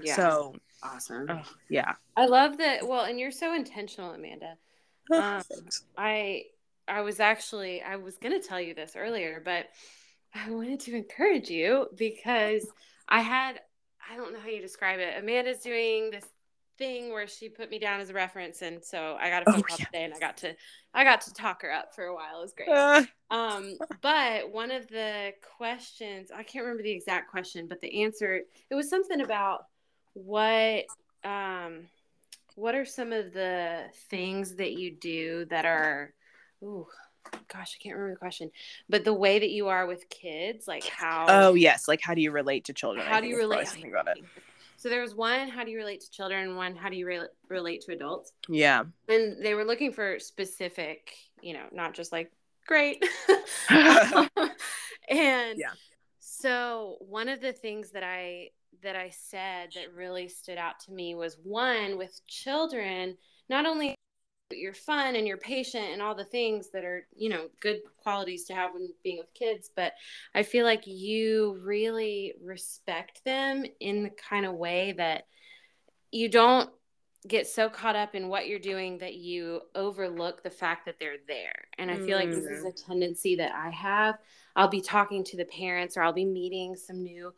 Yeah 0.00 0.16
so 0.16 0.54
awesome. 0.82 1.26
oh, 1.28 1.42
yeah. 1.68 1.94
I 2.16 2.26
love 2.26 2.58
that 2.58 2.86
well 2.86 3.04
and 3.04 3.18
you're 3.18 3.32
so 3.32 3.54
intentional 3.54 4.12
amanda 4.12 4.56
um, 5.12 5.42
i 5.96 6.42
i 6.88 7.00
was 7.00 7.20
actually 7.20 7.82
i 7.82 7.96
was 7.96 8.16
going 8.18 8.38
to 8.38 8.46
tell 8.46 8.60
you 8.60 8.74
this 8.74 8.94
earlier 8.96 9.40
but 9.44 9.66
i 10.34 10.50
wanted 10.50 10.80
to 10.80 10.94
encourage 10.94 11.50
you 11.50 11.86
because 11.96 12.66
i 13.08 13.20
had 13.20 13.60
i 14.10 14.16
don't 14.16 14.32
know 14.32 14.40
how 14.40 14.48
you 14.48 14.60
describe 14.60 14.98
it 14.98 15.18
amanda's 15.18 15.60
doing 15.60 16.10
this 16.10 16.24
thing 16.78 17.12
where 17.12 17.28
she 17.28 17.48
put 17.48 17.70
me 17.70 17.78
down 17.78 18.00
as 18.00 18.10
a 18.10 18.14
reference 18.14 18.62
and 18.62 18.82
so 18.82 19.16
i 19.20 19.28
got 19.28 19.42
a 19.42 19.44
phone 19.44 19.60
oh, 19.60 19.62
call 19.62 19.76
yeah. 19.78 19.84
today 19.86 20.04
and 20.04 20.14
i 20.14 20.18
got 20.18 20.36
to 20.38 20.54
i 20.94 21.04
got 21.04 21.20
to 21.20 21.32
talk 21.34 21.62
her 21.62 21.70
up 21.70 21.94
for 21.94 22.04
a 22.04 22.14
while 22.14 22.38
it 22.38 22.42
was 22.42 22.54
great 22.54 22.68
uh. 22.68 23.04
um 23.30 23.76
but 24.00 24.50
one 24.50 24.70
of 24.70 24.88
the 24.88 25.32
questions 25.58 26.30
i 26.34 26.42
can't 26.42 26.64
remember 26.64 26.82
the 26.82 26.90
exact 26.90 27.30
question 27.30 27.66
but 27.68 27.80
the 27.80 28.02
answer 28.02 28.40
it 28.70 28.74
was 28.74 28.88
something 28.88 29.20
about 29.20 29.66
what 30.14 30.84
um 31.24 31.80
what 32.56 32.74
are 32.74 32.84
some 32.84 33.12
of 33.12 33.32
the 33.32 33.84
things 34.10 34.56
that 34.56 34.72
you 34.72 34.90
do 34.90 35.44
that 35.46 35.64
are 35.64 36.12
ooh 36.62 36.86
gosh, 37.52 37.76
I 37.78 37.82
can't 37.82 37.94
remember 37.94 38.14
the 38.14 38.18
question, 38.18 38.50
but 38.88 39.04
the 39.04 39.14
way 39.14 39.38
that 39.38 39.50
you 39.50 39.68
are 39.68 39.86
with 39.86 40.08
kids, 40.08 40.66
like 40.66 40.84
how. 40.84 41.26
Oh 41.28 41.54
yes, 41.54 41.88
like 41.88 42.00
how 42.02 42.14
do 42.14 42.20
you 42.20 42.30
relate 42.30 42.64
to 42.64 42.72
children? 42.72 43.06
How 43.06 43.20
do 43.20 43.28
you 43.28 43.36
relate? 43.36 43.68
About 43.84 44.08
it. 44.16 44.24
So 44.76 44.88
there 44.88 45.00
was 45.00 45.14
one, 45.14 45.48
how 45.48 45.62
do 45.62 45.70
you 45.70 45.78
relate 45.78 46.00
to 46.00 46.10
children? 46.10 46.56
One, 46.56 46.74
how 46.74 46.88
do 46.88 46.96
you 46.96 47.06
re- 47.06 47.28
relate 47.48 47.82
to 47.82 47.92
adults? 47.92 48.32
Yeah. 48.48 48.82
And 49.08 49.42
they 49.44 49.54
were 49.54 49.64
looking 49.64 49.92
for 49.92 50.18
specific, 50.18 51.14
you 51.40 51.54
know, 51.54 51.66
not 51.70 51.94
just 51.94 52.10
like 52.10 52.32
great. 52.66 53.04
and 53.70 55.56
yeah. 55.56 55.70
So 56.18 56.96
one 56.98 57.28
of 57.28 57.40
the 57.40 57.52
things 57.52 57.92
that 57.92 58.02
I 58.02 58.48
that 58.82 58.96
I 58.96 59.10
said 59.10 59.70
that 59.74 59.94
really 59.94 60.28
stood 60.28 60.58
out 60.58 60.80
to 60.80 60.92
me 60.92 61.14
was 61.14 61.38
one 61.42 61.98
with 61.98 62.20
children, 62.26 63.16
not 63.48 63.66
only 63.66 63.96
you're 64.54 64.74
fun 64.74 65.16
and 65.16 65.26
you're 65.26 65.36
patient 65.36 65.86
and 65.92 66.02
all 66.02 66.14
the 66.14 66.24
things 66.24 66.70
that 66.70 66.84
are 66.84 67.06
you 67.14 67.28
know 67.28 67.48
good 67.60 67.80
qualities 67.96 68.44
to 68.44 68.54
have 68.54 68.72
when 68.74 68.88
being 69.02 69.18
with 69.18 69.32
kids 69.34 69.70
but 69.74 69.92
i 70.34 70.42
feel 70.42 70.64
like 70.64 70.86
you 70.86 71.58
really 71.62 72.34
respect 72.42 73.24
them 73.24 73.64
in 73.80 74.02
the 74.02 74.10
kind 74.10 74.44
of 74.44 74.54
way 74.54 74.92
that 74.92 75.24
you 76.10 76.28
don't 76.28 76.70
get 77.28 77.46
so 77.46 77.68
caught 77.68 77.94
up 77.94 78.14
in 78.14 78.28
what 78.28 78.48
you're 78.48 78.58
doing 78.58 78.98
that 78.98 79.14
you 79.14 79.60
overlook 79.74 80.42
the 80.42 80.50
fact 80.50 80.84
that 80.86 80.98
they're 80.98 81.16
there 81.28 81.68
and 81.78 81.90
i 81.90 81.96
feel 81.96 82.18
mm. 82.18 82.20
like 82.20 82.30
this 82.30 82.44
is 82.44 82.64
a 82.64 82.68
mm. 82.68 82.86
tendency 82.86 83.36
that 83.36 83.52
i 83.54 83.70
have 83.70 84.16
i'll 84.56 84.68
be 84.68 84.80
talking 84.80 85.22
to 85.22 85.36
the 85.36 85.44
parents 85.44 85.96
or 85.96 86.02
i'll 86.02 86.12
be 86.12 86.24
meeting 86.24 86.74
some 86.74 87.02
new 87.02 87.32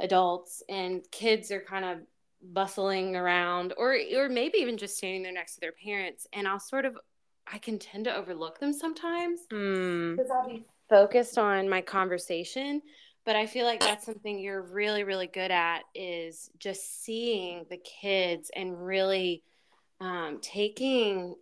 adults 0.00 0.62
and 0.68 1.02
kids 1.10 1.50
are 1.50 1.60
kind 1.60 1.84
of 1.84 1.98
bustling 2.52 3.16
around 3.16 3.72
or 3.76 3.96
or 4.16 4.28
maybe 4.28 4.58
even 4.58 4.76
just 4.76 4.96
standing 4.96 5.22
there 5.22 5.32
next 5.32 5.54
to 5.54 5.60
their 5.60 5.72
parents 5.72 6.26
and 6.32 6.46
I'll 6.46 6.60
sort 6.60 6.84
of 6.84 6.96
I 7.50 7.58
can 7.58 7.78
tend 7.78 8.04
to 8.04 8.14
overlook 8.14 8.60
them 8.60 8.72
sometimes 8.72 9.40
mm. 9.52 10.16
because 10.16 10.30
I'll 10.30 10.48
be 10.48 10.64
focused 10.88 11.38
on 11.38 11.68
my 11.68 11.80
conversation 11.80 12.82
but 13.24 13.34
I 13.34 13.46
feel 13.46 13.64
like 13.64 13.80
that's 13.80 14.04
something 14.04 14.38
you're 14.38 14.62
really 14.62 15.02
really 15.02 15.26
good 15.26 15.50
at 15.50 15.80
is 15.94 16.50
just 16.58 17.04
seeing 17.04 17.64
the 17.70 17.78
kids 17.78 18.50
and 18.54 18.84
really 18.84 19.42
um, 20.00 20.38
taking 20.42 21.34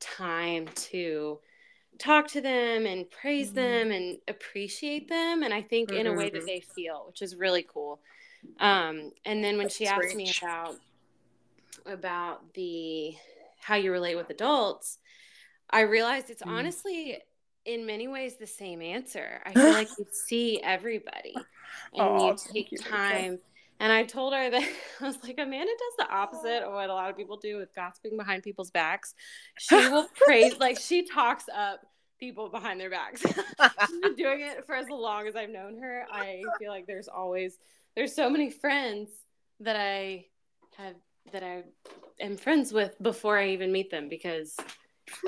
time 0.00 0.66
to 0.74 1.40
talk 1.98 2.28
to 2.28 2.40
them 2.40 2.86
and 2.86 3.10
praise 3.10 3.48
mm-hmm. 3.48 3.56
them 3.56 3.90
and 3.92 4.18
appreciate 4.28 5.08
them 5.08 5.42
and 5.42 5.52
I 5.52 5.62
think 5.62 5.90
mm-hmm. 5.90 6.00
in 6.00 6.06
a 6.06 6.12
way 6.12 6.30
that 6.30 6.38
mm-hmm. 6.38 6.46
they 6.46 6.60
feel 6.60 7.04
which 7.06 7.22
is 7.22 7.36
really 7.36 7.62
cool 7.62 8.00
um, 8.60 9.12
and 9.24 9.42
then 9.42 9.56
when 9.56 9.64
That's 9.64 9.76
she 9.76 9.86
asked 9.86 10.00
rich. 10.00 10.16
me 10.16 10.32
about 10.40 10.76
about 11.86 12.54
the 12.54 13.14
how 13.60 13.76
you 13.76 13.92
relate 13.92 14.16
with 14.16 14.30
adults, 14.30 14.98
I 15.70 15.82
realized 15.82 16.30
it's 16.30 16.42
mm. 16.42 16.50
honestly 16.50 17.18
in 17.64 17.86
many 17.86 18.08
ways 18.08 18.36
the 18.36 18.46
same 18.46 18.82
answer. 18.82 19.40
I 19.46 19.52
feel 19.52 19.72
like 19.72 19.88
you 19.98 20.06
see 20.10 20.60
everybody 20.62 21.34
and 21.34 21.44
oh, 21.94 22.30
you 22.30 22.36
take 22.52 22.72
you, 22.72 22.78
time. 22.78 23.38
And 23.82 23.90
I 23.92 24.04
told 24.04 24.32
her 24.32 24.48
that 24.48 24.62
I 25.00 25.04
was 25.04 25.18
like, 25.24 25.40
Amanda 25.40 25.72
does 25.72 26.06
the 26.06 26.14
opposite 26.14 26.62
of 26.62 26.72
what 26.72 26.88
a 26.88 26.94
lot 26.94 27.10
of 27.10 27.16
people 27.16 27.36
do 27.36 27.56
with 27.56 27.74
gossiping 27.74 28.16
behind 28.16 28.44
people's 28.44 28.70
backs. 28.70 29.12
She 29.58 29.74
will 29.90 30.06
praise, 30.14 30.56
like, 30.60 30.78
she 30.78 31.04
talks 31.04 31.46
up 31.52 31.80
people 32.20 32.48
behind 32.48 32.80
their 32.80 32.90
backs. 32.90 33.22
She's 33.88 34.00
been 34.00 34.14
doing 34.14 34.40
it 34.42 34.64
for 34.66 34.76
as 34.76 34.88
long 34.88 35.26
as 35.26 35.34
I've 35.34 35.50
known 35.50 35.80
her. 35.82 36.06
I 36.12 36.42
feel 36.60 36.70
like 36.70 36.86
there's 36.86 37.08
always 37.08 37.58
there's 37.96 38.14
so 38.14 38.30
many 38.30 38.50
friends 38.50 39.10
that 39.58 39.74
I 39.74 40.26
have 40.76 40.94
that 41.32 41.42
I 41.42 41.64
am 42.20 42.36
friends 42.36 42.72
with 42.72 42.94
before 43.02 43.36
I 43.36 43.48
even 43.48 43.72
meet 43.72 43.90
them 43.90 44.08
because 44.08 44.56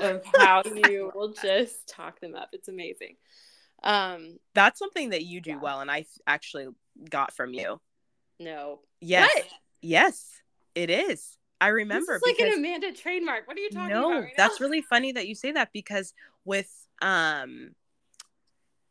of 0.01 0.23
how 0.33 0.63
you 0.65 1.11
will 1.13 1.33
just 1.33 1.89
talk 1.89 2.21
them 2.21 2.35
up. 2.35 2.49
It's 2.53 2.69
amazing. 2.69 3.17
Um, 3.83 4.39
That's 4.53 4.79
something 4.79 5.09
that 5.09 5.25
you 5.25 5.41
do 5.41 5.51
yeah. 5.51 5.59
well, 5.59 5.81
and 5.81 5.91
I 5.91 6.05
actually 6.25 6.67
got 7.09 7.35
from 7.35 7.53
you. 7.53 7.81
No. 8.39 8.79
Yes. 9.01 9.29
What? 9.33 9.45
Yes, 9.81 10.41
it 10.73 10.89
is. 10.89 11.37
I 11.61 11.69
remember. 11.69 12.19
This 12.23 12.39
like 12.39 12.47
an 12.47 12.57
Amanda 12.57 12.91
trademark. 12.91 13.47
What 13.47 13.57
are 13.57 13.61
you 13.61 13.69
talking 13.69 13.89
no, 13.89 14.07
about? 14.07 14.09
No, 14.09 14.21
right 14.21 14.33
that's 14.35 14.59
really 14.59 14.81
funny 14.81 15.13
that 15.13 15.27
you 15.27 15.35
say 15.35 15.51
that 15.53 15.69
because 15.73 16.13
with 16.43 16.69
um, 17.01 17.71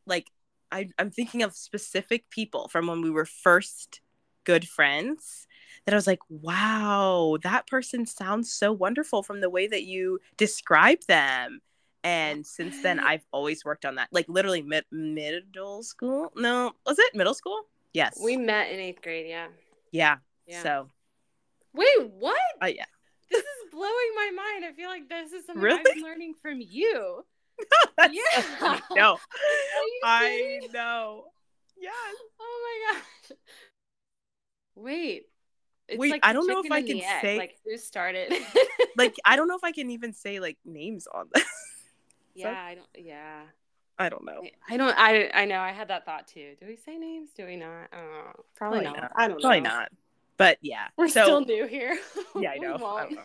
like 0.07 0.29
I, 0.73 0.89
I'm 0.99 1.11
thinking 1.11 1.43
of 1.43 1.55
specific 1.55 2.31
people 2.31 2.69
from 2.69 2.87
when 2.87 3.03
we 3.03 3.11
were 3.11 3.27
first 3.27 4.01
good 4.45 4.69
friends 4.69 5.47
that 5.85 5.93
I 5.93 5.97
was 5.97 6.07
like, 6.07 6.21
wow, 6.29 7.37
that 7.43 7.67
person 7.67 8.07
sounds 8.07 8.53
so 8.53 8.73
wonderful 8.73 9.23
from 9.23 9.41
the 9.41 9.51
way 9.51 9.67
that 9.67 9.85
you 9.85 10.21
describe 10.37 11.01
them. 11.07 11.61
And 12.03 12.47
since 12.47 12.83
then, 12.83 13.01
I've 13.01 13.25
always 13.33 13.65
worked 13.65 13.85
on 13.85 13.95
that. 13.95 14.09
Like 14.11 14.27
literally 14.29 14.63
mid- 14.63 14.85
middle 14.91 15.83
school. 15.83 16.33
No, 16.37 16.73
was 16.87 16.99
it 16.99 17.15
middle 17.15 17.35
school? 17.35 17.61
Yes. 17.95 18.19
We 18.23 18.37
met 18.37 18.71
in 18.71 18.81
eighth 18.81 19.01
grade. 19.01 19.27
Yeah. 19.29 19.47
Yeah. 19.93 20.17
yeah. 20.47 20.63
So. 20.63 20.91
Wait, 21.73 22.11
what? 22.19 22.37
Oh, 22.61 22.67
yeah. 22.67 22.85
This 23.31 23.41
is 23.41 23.71
blowing 23.71 24.13
my 24.17 24.31
mind. 24.35 24.65
I 24.65 24.73
feel 24.77 24.89
like 24.89 25.09
this 25.09 25.33
is 25.33 25.47
something 25.47 25.63
really? 25.63 25.79
I've 25.79 25.85
been 25.95 26.03
learning 26.03 26.35
from 26.43 26.61
you. 26.61 27.25
yeah. 27.99 28.81
No. 28.95 29.19
I 30.05 30.61
know. 30.73 31.27
Yes. 31.81 31.95
Oh 32.41 32.83
my 32.93 32.99
gosh. 32.99 33.39
Wait. 34.75 35.23
It's 35.89 35.99
Wait, 35.99 36.11
like 36.11 36.21
I 36.25 36.33
don't 36.33 36.49
know 36.49 36.63
if 36.65 36.73
I 36.73 36.83
can 36.83 37.01
say 37.21 37.39
like 37.39 37.57
who 37.65 37.77
started. 37.77 38.33
like 38.97 39.15
I 39.25 39.37
don't 39.37 39.49
know 39.49 39.57
if 39.63 39.65
I 39.65 39.73
can 39.73 39.91
even 39.91 40.13
say 40.13 40.41
like 40.41 40.59
names 40.65 41.07
on 41.07 41.29
this. 41.33 41.45
Yeah, 42.35 42.53
so, 42.53 42.59
I 42.59 42.75
don't. 42.75 42.89
Yeah. 42.97 43.43
I 43.99 44.09
don't 44.09 44.25
know. 44.25 44.43
I 44.69 44.77
don't. 44.77 44.95
I 44.99 45.31
I 45.33 45.45
know. 45.45 45.61
I 45.61 45.73
had 45.73 45.89
that 45.89 46.05
thought 46.05 46.27
too. 46.27 46.55
Do 46.59 46.67
we 46.67 46.77
say 46.77 46.99
names? 46.99 47.31
Do 47.37 47.47
we 47.47 47.57
not? 47.57 47.93
Know. 47.93 48.33
Probably, 48.57 48.81
Probably 48.81 48.85
not. 48.85 48.97
not. 48.97 49.13
I 49.15 49.29
don't 49.29 49.41
Probably 49.41 49.61
know. 49.61 49.71
not. 49.71 49.89
But 50.37 50.59
yeah, 50.63 50.87
we're 50.97 51.09
so, 51.09 51.23
still 51.23 51.41
new 51.45 51.67
here. 51.67 51.97
yeah, 52.37 52.51
I 52.51 52.59
know. 52.59 52.75
I 52.75 53.09
know. 53.09 53.23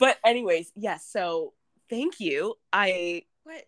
But 0.00 0.18
anyways, 0.24 0.72
yes. 0.74 0.82
Yeah, 1.14 1.20
so 1.22 1.52
thank 1.88 2.18
you. 2.18 2.54
I 2.72 3.22
what? 3.44 3.64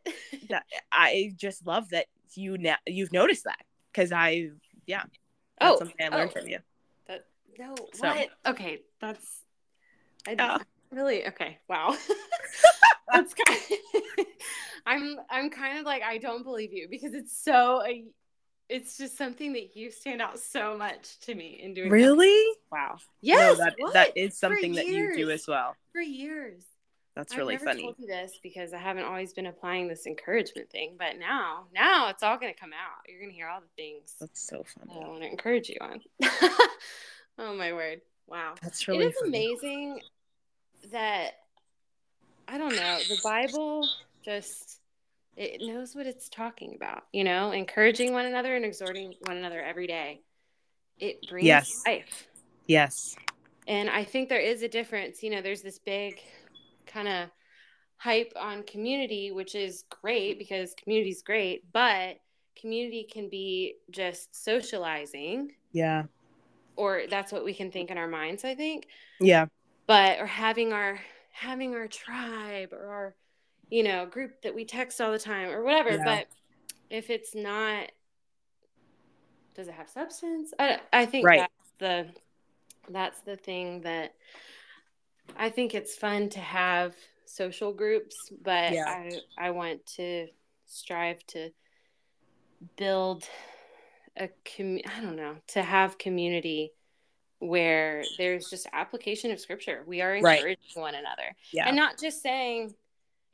that, 0.50 0.64
I 0.90 1.32
just 1.36 1.64
love 1.66 1.90
that 1.90 2.06
you 2.34 2.58
now 2.58 2.76
you've 2.86 3.12
noticed 3.12 3.44
that 3.44 3.60
because 3.92 4.10
I 4.10 4.50
yeah. 4.86 5.04
oh, 5.60 5.78
something 5.78 5.96
I 6.00 6.08
learned 6.08 6.32
oh. 6.34 6.40
from 6.40 6.48
you. 6.48 6.58
That 7.06 7.24
no, 7.58 7.74
So- 7.94 8.08
what? 8.08 8.28
Okay, 8.46 8.80
that's 9.00 9.42
I 10.26 10.32
Yeah. 10.32 10.58
really 10.90 11.26
okay. 11.28 11.58
Wow. 11.68 11.96
that's 13.12 13.34
kind 13.34 13.60
I'm 14.86 15.16
I'm 15.30 15.50
kind 15.50 15.78
of 15.78 15.84
like 15.84 16.02
I 16.02 16.18
don't 16.18 16.42
believe 16.42 16.72
you 16.72 16.88
because 16.90 17.14
it's 17.14 17.36
so 17.36 17.82
it's 18.68 18.96
just 18.96 19.18
something 19.18 19.52
that 19.52 19.76
you 19.76 19.90
stand 19.90 20.22
out 20.22 20.38
so 20.38 20.76
much 20.76 21.18
to 21.20 21.34
me 21.34 21.60
in 21.62 21.74
doing 21.74 21.90
that. 21.90 21.94
Really? 21.94 22.56
Wow. 22.70 22.96
No, 23.22 23.54
that 23.56 23.74
what? 23.78 23.92
that 23.92 24.16
is 24.16 24.38
something 24.38 24.74
that 24.74 24.86
you 24.86 25.14
do 25.14 25.30
as 25.30 25.46
well. 25.46 25.76
for 25.92 26.00
years. 26.00 26.64
That's 27.14 27.32
I've 27.34 27.38
really 27.38 27.54
never 27.54 27.66
funny. 27.66 27.82
told 27.82 27.96
you 27.98 28.06
this 28.06 28.38
because 28.42 28.72
I 28.72 28.78
haven't 28.78 29.04
always 29.04 29.34
been 29.34 29.44
applying 29.44 29.86
this 29.86 30.06
encouragement 30.06 30.70
thing, 30.70 30.94
but 30.98 31.18
now, 31.18 31.66
now 31.74 32.08
it's 32.08 32.22
all 32.22 32.38
going 32.38 32.54
to 32.54 32.58
come 32.58 32.72
out. 32.72 33.06
You're 33.06 33.20
going 33.20 33.30
to 33.30 33.36
hear 33.36 33.48
all 33.48 33.60
the 33.60 33.66
things 33.76 34.14
That's 34.18 34.40
so 34.48 34.64
funny. 34.64 34.98
I 34.98 35.08
want 35.08 35.20
to 35.20 35.28
encourage 35.28 35.68
you 35.68 35.76
on. 35.82 36.00
oh 37.38 37.54
my 37.54 37.74
word! 37.74 38.00
Wow, 38.26 38.54
That's 38.62 38.88
really 38.88 39.04
It 39.04 39.08
is 39.08 39.14
funny. 39.20 39.28
amazing 39.28 40.00
that 40.90 41.32
I 42.52 42.58
don't 42.58 42.76
know 42.76 42.98
the 43.08 43.18
Bible 43.24 43.88
just 44.24 44.80
it 45.36 45.62
knows 45.62 45.94
what 45.96 46.06
it's 46.06 46.28
talking 46.28 46.74
about. 46.76 47.04
You 47.12 47.24
know, 47.24 47.52
encouraging 47.52 48.12
one 48.12 48.26
another 48.26 48.54
and 48.54 48.64
exhorting 48.66 49.14
one 49.24 49.38
another 49.38 49.62
every 49.62 49.86
day. 49.86 50.20
It 50.98 51.26
brings 51.30 51.46
Yes. 51.46 51.82
life. 51.86 52.28
Yes. 52.66 53.16
And 53.66 53.88
I 53.88 54.04
think 54.04 54.28
there 54.28 54.40
is 54.40 54.62
a 54.62 54.68
difference. 54.68 55.22
You 55.22 55.30
know, 55.30 55.40
there's 55.40 55.62
this 55.62 55.78
big 55.78 56.20
kind 56.86 57.08
of 57.08 57.30
hype 57.96 58.34
on 58.36 58.64
community, 58.64 59.30
which 59.30 59.54
is 59.54 59.84
great 60.02 60.38
because 60.38 60.74
community 60.74 61.10
is 61.10 61.22
great, 61.22 61.64
but 61.72 62.18
community 62.60 63.08
can 63.10 63.30
be 63.30 63.76
just 63.90 64.34
socializing, 64.44 65.52
Yeah. 65.72 66.04
or 66.76 67.04
that's 67.08 67.32
what 67.32 67.44
we 67.44 67.54
can 67.54 67.70
think 67.70 67.90
in 67.90 67.96
our 67.96 68.08
minds, 68.08 68.44
I 68.44 68.54
think. 68.54 68.88
Yeah. 69.18 69.46
But 69.86 70.20
or 70.20 70.26
having 70.26 70.74
our 70.74 71.00
having 71.32 71.74
our 71.74 71.88
tribe 71.88 72.72
or 72.72 72.86
our 72.86 73.14
you 73.68 73.82
know 73.82 74.06
group 74.06 74.42
that 74.42 74.54
we 74.54 74.64
text 74.64 75.00
all 75.00 75.10
the 75.12 75.18
time 75.18 75.50
or 75.50 75.62
whatever. 75.64 75.90
Yeah. 75.90 76.04
But 76.04 76.26
if 76.90 77.10
it's 77.10 77.34
not, 77.34 77.90
does 79.54 79.68
it 79.68 79.74
have 79.74 79.88
substance? 79.88 80.52
I 80.58 80.80
I 80.92 81.06
think 81.06 81.26
Right. 81.26 81.40
that's 81.40 81.72
the 81.78 82.06
that's 82.92 83.20
the 83.20 83.36
thing 83.36 83.80
that 83.82 84.14
I 85.36 85.50
think 85.50 85.74
it's 85.74 85.94
fun 85.94 86.28
to 86.30 86.40
have 86.40 86.94
social 87.24 87.72
groups, 87.72 88.14
but 88.42 88.72
Yeah. 88.72 88.84
I 88.86 89.20
I 89.38 89.50
want 89.50 89.84
to 89.96 90.28
strive 90.66 91.26
to 91.28 91.50
build 92.76 93.26
a 94.16 94.28
com- 94.56 94.80
I 94.84 95.00
don't 95.00 95.16
know, 95.16 95.36
to 95.48 95.62
have 95.62 95.96
community 95.98 96.72
where 97.42 98.06
there's 98.18 98.48
just 98.48 98.68
application 98.72 99.32
of 99.32 99.40
scripture. 99.40 99.82
We 99.86 100.00
are 100.00 100.12
Right. 100.20 100.36
encouraging 100.38 100.80
one 100.80 100.94
another. 100.94 101.34
Yeah. 101.50 101.66
And 101.66 101.76
not 101.76 101.98
just 101.98 102.22
saying 102.22 102.72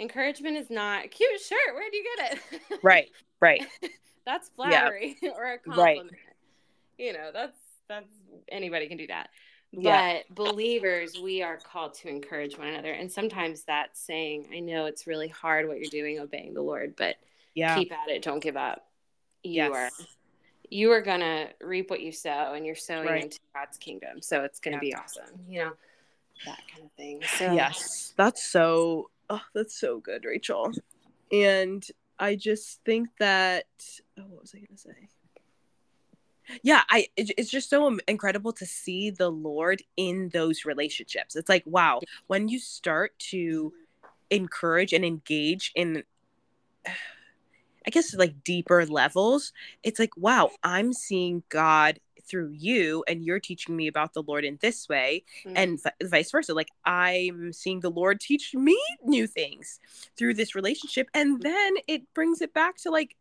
encouragement 0.00 0.56
is 0.56 0.70
not 0.70 1.10
cute 1.10 1.40
shirt, 1.40 1.74
where'd 1.74 1.92
you 1.92 2.04
get 2.16 2.32
it? 2.32 2.60
right. 2.82 3.10
Right. 3.40 3.62
that's 4.24 4.48
flattery 4.56 5.18
or 5.36 5.44
a 5.44 5.58
Right. 5.66 5.96
compliment. 5.98 6.16
You 6.96 7.12
know, 7.12 7.30
that's 7.34 7.58
that's 7.86 8.08
anybody 8.48 8.88
can 8.88 8.96
do 8.96 9.06
that. 9.08 9.28
But 9.74 9.82
Yeah. 9.82 10.20
believers, 10.30 11.18
we 11.18 11.42
are 11.42 11.58
called 11.58 11.92
to 11.96 12.08
encourage 12.08 12.56
one 12.56 12.68
another. 12.68 12.92
And 12.92 13.12
sometimes 13.12 13.64
that's 13.64 14.00
saying, 14.00 14.48
I 14.50 14.60
know 14.60 14.86
it's 14.86 15.06
really 15.06 15.28
hard 15.28 15.68
what 15.68 15.78
you're 15.78 15.90
doing, 15.90 16.18
obeying 16.18 16.54
the 16.54 16.62
Lord, 16.62 16.96
but 16.96 17.16
Yeah. 17.52 17.74
keep 17.74 17.92
at 17.92 18.08
it, 18.08 18.22
don't 18.22 18.40
give 18.40 18.56
up. 18.56 18.88
You 19.42 19.64
Yes. 19.64 19.70
are 19.70 19.90
you 20.70 20.90
are 20.92 21.00
gonna 21.00 21.48
reap 21.60 21.90
what 21.90 22.00
you 22.00 22.12
sow 22.12 22.52
and 22.54 22.64
you're 22.66 22.74
sowing 22.74 23.06
Right. 23.08 23.22
into 23.24 23.38
God's 23.54 23.78
kingdom. 23.78 24.20
So 24.20 24.44
it's 24.44 24.60
gonna 24.60 24.76
Yeah. 24.76 24.80
be 24.80 24.94
awesome, 24.94 25.40
you 25.48 25.60
know, 25.60 25.72
that 26.44 26.62
kind 26.72 26.84
of 26.84 26.92
thing. 26.92 27.22
So 27.38 27.52
Yes. 27.52 28.14
That's 28.16 28.42
so 28.44 29.10
oh, 29.30 29.42
that's 29.54 29.78
so 29.78 29.98
good, 30.00 30.24
Rachel. 30.24 30.72
And 31.30 31.86
I 32.18 32.34
just 32.36 32.80
think 32.84 33.08
that 33.18 33.66
oh, 34.18 34.22
what 34.22 34.40
was 34.42 34.54
I 34.54 34.58
gonna 34.60 34.78
say? 34.78 35.08
Yeah, 36.62 36.82
I 36.88 37.08
it- 37.16 37.32
it's 37.36 37.50
just 37.50 37.68
so 37.70 37.98
incredible 38.08 38.52
to 38.54 38.66
see 38.66 39.10
the 39.10 39.30
Lord 39.30 39.82
in 39.96 40.30
those 40.30 40.64
relationships. 40.64 41.36
It's 41.36 41.48
like, 41.48 41.64
wow, 41.66 42.00
when 42.26 42.48
you 42.48 42.58
start 42.58 43.18
to 43.30 43.74
encourage 44.30 44.92
and 44.92 45.04
engage 45.04 45.72
in 45.74 46.04
I 47.88 47.90
guess 47.90 48.14
like 48.14 48.44
deeper 48.44 48.84
levels, 48.84 49.54
it's 49.82 49.98
like, 49.98 50.14
wow, 50.14 50.50
I'm 50.62 50.92
seeing 50.92 51.42
God 51.48 51.98
through 52.22 52.50
you 52.50 53.02
and 53.08 53.24
you're 53.24 53.40
teaching 53.40 53.74
me 53.74 53.86
about 53.86 54.12
the 54.12 54.22
Lord 54.22 54.44
in 54.44 54.58
this 54.60 54.90
way 54.90 55.24
mm, 55.46 55.54
and 55.56 55.82
vi- 55.82 55.92
vice 56.02 56.30
versa 56.30 56.52
like 56.52 56.68
i'm 56.84 57.54
seeing 57.54 57.80
the 57.80 57.90
lord 57.90 58.20
teach 58.20 58.54
me 58.54 58.78
new 59.02 59.26
things 59.26 59.80
through 60.18 60.34
this 60.34 60.54
relationship 60.54 61.08
and 61.14 61.40
then 61.40 61.72
it 61.86 62.02
brings 62.12 62.42
it 62.42 62.52
back 62.52 62.76
to 62.76 62.90
like 62.90 63.16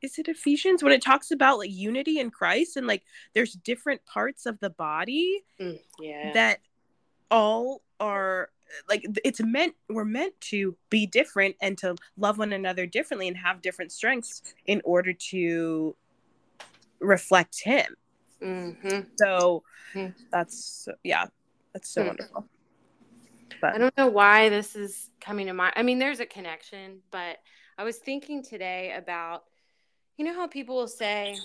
is 0.00 0.16
it 0.16 0.28
ephesians 0.28 0.80
when 0.80 0.92
it 0.92 1.02
talks 1.02 1.32
about 1.32 1.58
like 1.58 1.72
unity 1.72 2.20
in 2.20 2.30
christ 2.30 2.76
and 2.76 2.86
like 2.86 3.02
there's 3.34 3.54
different 3.54 4.00
parts 4.06 4.46
of 4.46 4.60
the 4.60 4.70
body 4.70 5.42
mm, 5.60 5.80
yeah. 5.98 6.32
that 6.32 6.60
all 7.32 7.82
are 7.98 8.50
like 8.88 9.04
it's 9.24 9.40
meant 9.42 9.74
we're 9.88 10.04
meant 10.04 10.38
to 10.40 10.76
be 10.90 11.06
different 11.06 11.56
and 11.60 11.76
to 11.78 11.94
love 12.16 12.38
one 12.38 12.52
another 12.52 12.86
differently 12.86 13.28
and 13.28 13.36
have 13.36 13.62
different 13.62 13.92
strengths 13.92 14.42
in 14.66 14.80
order 14.84 15.12
to 15.12 15.94
reflect 17.00 17.62
him 17.62 17.94
hmm 18.40 19.00
so 19.16 19.62
Hmm. 19.92 20.06
that's 20.30 20.88
yeah 21.04 21.26
that's 21.74 21.88
so 21.88 22.02
Hmm. 22.02 22.08
wonderful 22.08 22.46
I 23.62 23.78
don't 23.78 23.96
know 23.96 24.08
why 24.08 24.48
this 24.48 24.76
is 24.76 25.08
coming 25.20 25.46
to 25.46 25.54
mind. 25.54 25.74
I 25.76 25.82
mean, 25.82 25.98
there's 25.98 26.20
a 26.20 26.26
connection, 26.26 27.00
but 27.10 27.38
I 27.78 27.84
was 27.84 27.98
thinking 27.98 28.42
today 28.42 28.92
about, 28.96 29.44
you 30.16 30.24
know, 30.24 30.34
how 30.34 30.46
people 30.46 30.76
will 30.76 30.88
say, 30.88 31.38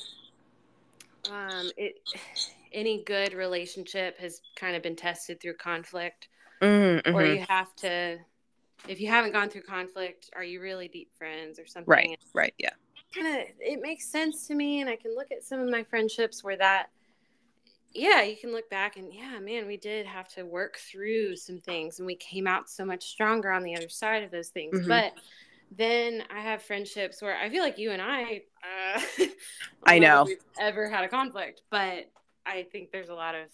um, 1.32 1.72
it, 1.78 1.96
any 2.74 3.04
good 3.06 3.34
relationship 3.34 4.20
has 4.20 4.42
kind 4.56 4.76
of 4.76 4.84
been 4.84 4.96
tested 4.96 5.40
through 5.42 5.56
conflict, 5.56 6.28
Mm, 6.62 7.14
or 7.14 7.22
mhm. 7.22 7.36
you 7.40 7.46
have 7.48 7.76
to, 7.78 8.18
if 8.88 9.00
you 9.00 9.08
haven't 9.10 9.32
gone 9.34 9.50
through 9.50 9.64
conflict, 9.64 10.30
are 10.36 10.44
you 10.44 10.62
really 10.62 10.88
deep 10.88 11.10
friends 11.18 11.60
or 11.60 11.66
something? 11.68 11.88
right 11.94 12.20
right 12.34 12.54
yeah 12.58 12.72
kind 13.14 13.28
of 13.28 13.48
it 13.60 13.82
makes 13.82 14.06
sense 14.06 14.48
to 14.48 14.54
me 14.56 14.82
and 14.82 14.90
i 14.90 14.96
can 14.96 15.16
look 15.16 15.32
at 15.32 15.44
some 15.44 15.60
of 15.60 15.70
my 15.70 15.84
friendships 15.84 16.44
where 16.44 16.58
that 16.58 16.88
yeah 17.94 18.22
you 18.22 18.36
can 18.36 18.52
look 18.52 18.70
back 18.70 18.98
and 18.98 19.14
yeah 19.14 19.40
man 19.40 19.66
we 19.66 19.78
did 19.78 20.06
have 20.06 20.28
to 20.28 20.44
work 20.44 20.78
through 20.78 21.36
some 21.36 21.58
things 21.60 22.00
and 22.00 22.06
we 22.06 22.16
came 22.16 22.46
out 22.48 22.70
so 22.70 22.84
much 22.86 23.06
stronger 23.06 23.50
on 23.52 23.64
the 23.64 23.76
other 23.76 23.90
side 23.90 24.24
of 24.24 24.32
those 24.32 24.50
things 24.50 24.78
Mhm. 24.80 24.88
but 24.88 25.14
then 25.72 26.24
i 26.30 26.40
have 26.42 26.62
friendships 26.62 27.22
where 27.22 27.38
i 27.38 27.50
feel 27.50 27.64
like 27.64 27.78
you 27.78 27.92
and 27.92 28.02
i 28.02 28.42
uh, 28.96 29.02
I 29.86 30.00
know. 30.00 30.24
we've 30.26 30.38
ever 30.60 30.90
had 30.90 31.04
a 31.04 31.08
conflict 31.10 31.62
but 31.72 32.10
i 32.46 32.64
think 32.72 32.92
there's 32.92 33.10
a 33.10 33.16
lot 33.16 33.36
of 33.36 33.48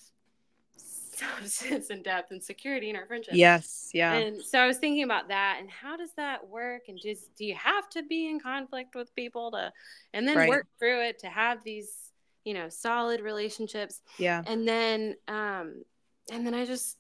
substance 1.18 1.90
and 1.90 2.04
depth 2.04 2.32
and 2.32 2.44
security 2.44 2.90
in 2.90 2.96
our 2.96 3.06
friendship 3.06 3.34
yes 3.36 3.90
yeah 3.94 4.18
and 4.18 4.42
so 4.42 4.60
I 4.60 4.68
was 4.68 4.78
thinking 4.78 5.04
about 5.04 5.28
that 5.30 5.58
and 5.60 5.70
how 5.70 5.96
does 5.98 6.12
that 6.18 6.48
work? 6.48 6.84
And 6.88 7.00
just 7.00 7.36
do 7.36 7.46
you 7.46 7.56
have 7.56 7.90
to 7.92 8.04
be 8.04 8.30
in 8.30 8.40
conflict 8.40 8.96
with 8.96 9.14
people 9.16 9.52
to 9.52 9.72
and 10.14 10.28
then 10.28 10.38
Right. 10.38 10.50
work 10.50 10.68
through 10.80 11.02
it 11.04 11.20
to 11.20 11.28
have 11.28 11.64
these, 11.64 12.12
you 12.44 12.54
know, 12.54 12.70
solid 12.70 13.22
relationships? 13.22 14.02
yeah 14.20 14.44
And 14.46 14.68
then 14.68 15.16
um 15.28 15.84
and 16.32 16.46
then 16.46 16.54
I 16.54 16.66
just 16.66 16.98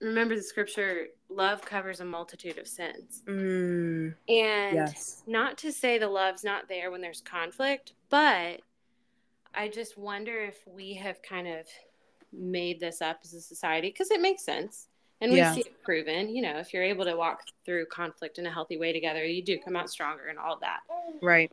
remember 0.00 0.36
the 0.36 0.42
scripture 0.42 1.06
love 1.28 1.62
covers 1.62 2.00
a 2.00 2.04
multitude 2.04 2.58
of 2.58 2.68
sins. 2.68 3.22
mm, 3.26 4.14
And 4.28 4.76
yes 4.76 5.22
not 5.26 5.58
to 5.58 5.72
say 5.72 5.98
the 5.98 6.08
love's 6.08 6.44
not 6.44 6.68
there 6.68 6.90
when 6.90 7.00
there's 7.00 7.20
conflict, 7.22 7.92
but 8.08 8.60
I 9.54 9.68
just 9.68 9.96
wonder 9.98 10.40
if 10.40 10.56
we 10.66 10.94
have 10.94 11.22
kind 11.22 11.48
of 11.48 11.66
made 12.32 12.80
this 12.80 13.00
up 13.02 13.20
as 13.24 13.34
a 13.34 13.40
society 13.40 13.88
because 13.88 14.10
it 14.10 14.20
makes 14.20 14.44
sense. 14.44 14.88
And 15.20 15.32
we 15.32 15.38
Yeah. 15.38 15.54
see 15.54 15.60
it 15.62 15.82
proven, 15.82 16.28
you 16.34 16.42
know, 16.42 16.58
if 16.58 16.74
you're 16.74 16.82
able 16.82 17.04
to 17.06 17.16
walk 17.16 17.42
through 17.64 17.86
conflict 17.86 18.38
in 18.38 18.46
a 18.46 18.50
healthy 18.52 18.76
way 18.76 18.92
together, 18.92 19.24
you 19.24 19.42
do 19.42 19.58
come 19.58 19.74
out 19.76 19.88
stronger 19.90 20.26
and 20.26 20.38
all 20.38 20.58
that. 20.58 20.80
right 21.22 21.50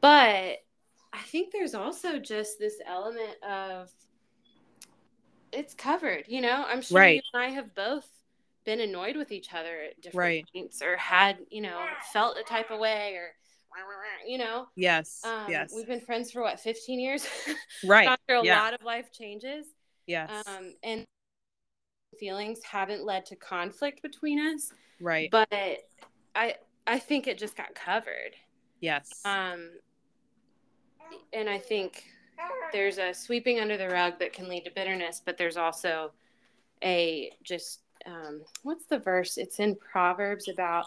But 0.00 0.64
I 1.12 1.22
think 1.26 1.52
there's 1.52 1.74
also 1.74 2.18
just 2.18 2.58
this 2.58 2.80
element 2.84 3.42
of 3.42 3.90
it's 5.52 5.74
covered, 5.74 6.24
you 6.28 6.40
know? 6.40 6.64
I'm 6.66 6.82
sure 6.82 6.98
Right. 6.98 7.14
you 7.16 7.22
and 7.32 7.42
I 7.42 7.48
have 7.50 7.74
both 7.74 8.08
been 8.64 8.80
annoyed 8.80 9.16
with 9.16 9.30
each 9.32 9.54
other 9.54 9.80
at 9.82 10.00
different 10.00 10.18
Right. 10.18 10.46
points 10.52 10.82
or 10.82 10.96
had, 10.96 11.38
you 11.50 11.62
know, 11.62 11.86
felt 12.12 12.36
a 12.36 12.42
type 12.42 12.70
of 12.70 12.80
way 12.80 13.14
or, 13.14 13.34
you 14.26 14.38
know? 14.38 14.66
yes 14.74 15.22
Um, 15.24 15.44
yes 15.48 15.72
We've 15.74 15.86
been 15.86 16.00
friends 16.00 16.30
for 16.30 16.42
what, 16.42 16.60
15 16.60 16.98
years? 16.98 17.26
right 17.84 18.18
through 18.26 18.40
a 18.40 18.44
yeah. 18.44 18.60
lot 18.60 18.74
of 18.74 18.82
life 18.82 19.12
changes. 19.12 19.66
Yes 20.06 20.30
Um, 20.46 20.74
and 20.82 21.04
feelings 22.18 22.62
haven't 22.64 23.04
led 23.04 23.26
to 23.26 23.36
conflict 23.36 24.02
between 24.02 24.38
us, 24.38 24.72
right 25.00 25.30
but 25.30 25.48
I 26.34 26.54
I 26.86 26.98
think 26.98 27.26
it 27.26 27.38
just 27.38 27.56
got 27.56 27.74
covered. 27.74 28.34
yes 28.80 29.20
Um, 29.24 29.70
and 31.32 31.48
I 31.48 31.58
think 31.58 32.04
there's 32.72 32.98
a 32.98 33.12
sweeping 33.12 33.60
under 33.60 33.76
the 33.76 33.88
rug 33.88 34.18
that 34.18 34.32
can 34.32 34.48
lead 34.48 34.64
to 34.64 34.70
bitterness, 34.70 35.20
but 35.24 35.36
there's 35.36 35.56
also 35.56 36.12
a 36.82 37.32
just 37.42 37.80
um, 38.06 38.42
what's 38.62 38.86
the 38.86 38.98
verse? 38.98 39.36
It's 39.36 39.58
in 39.58 39.74
Proverbs 39.76 40.48
about 40.48 40.86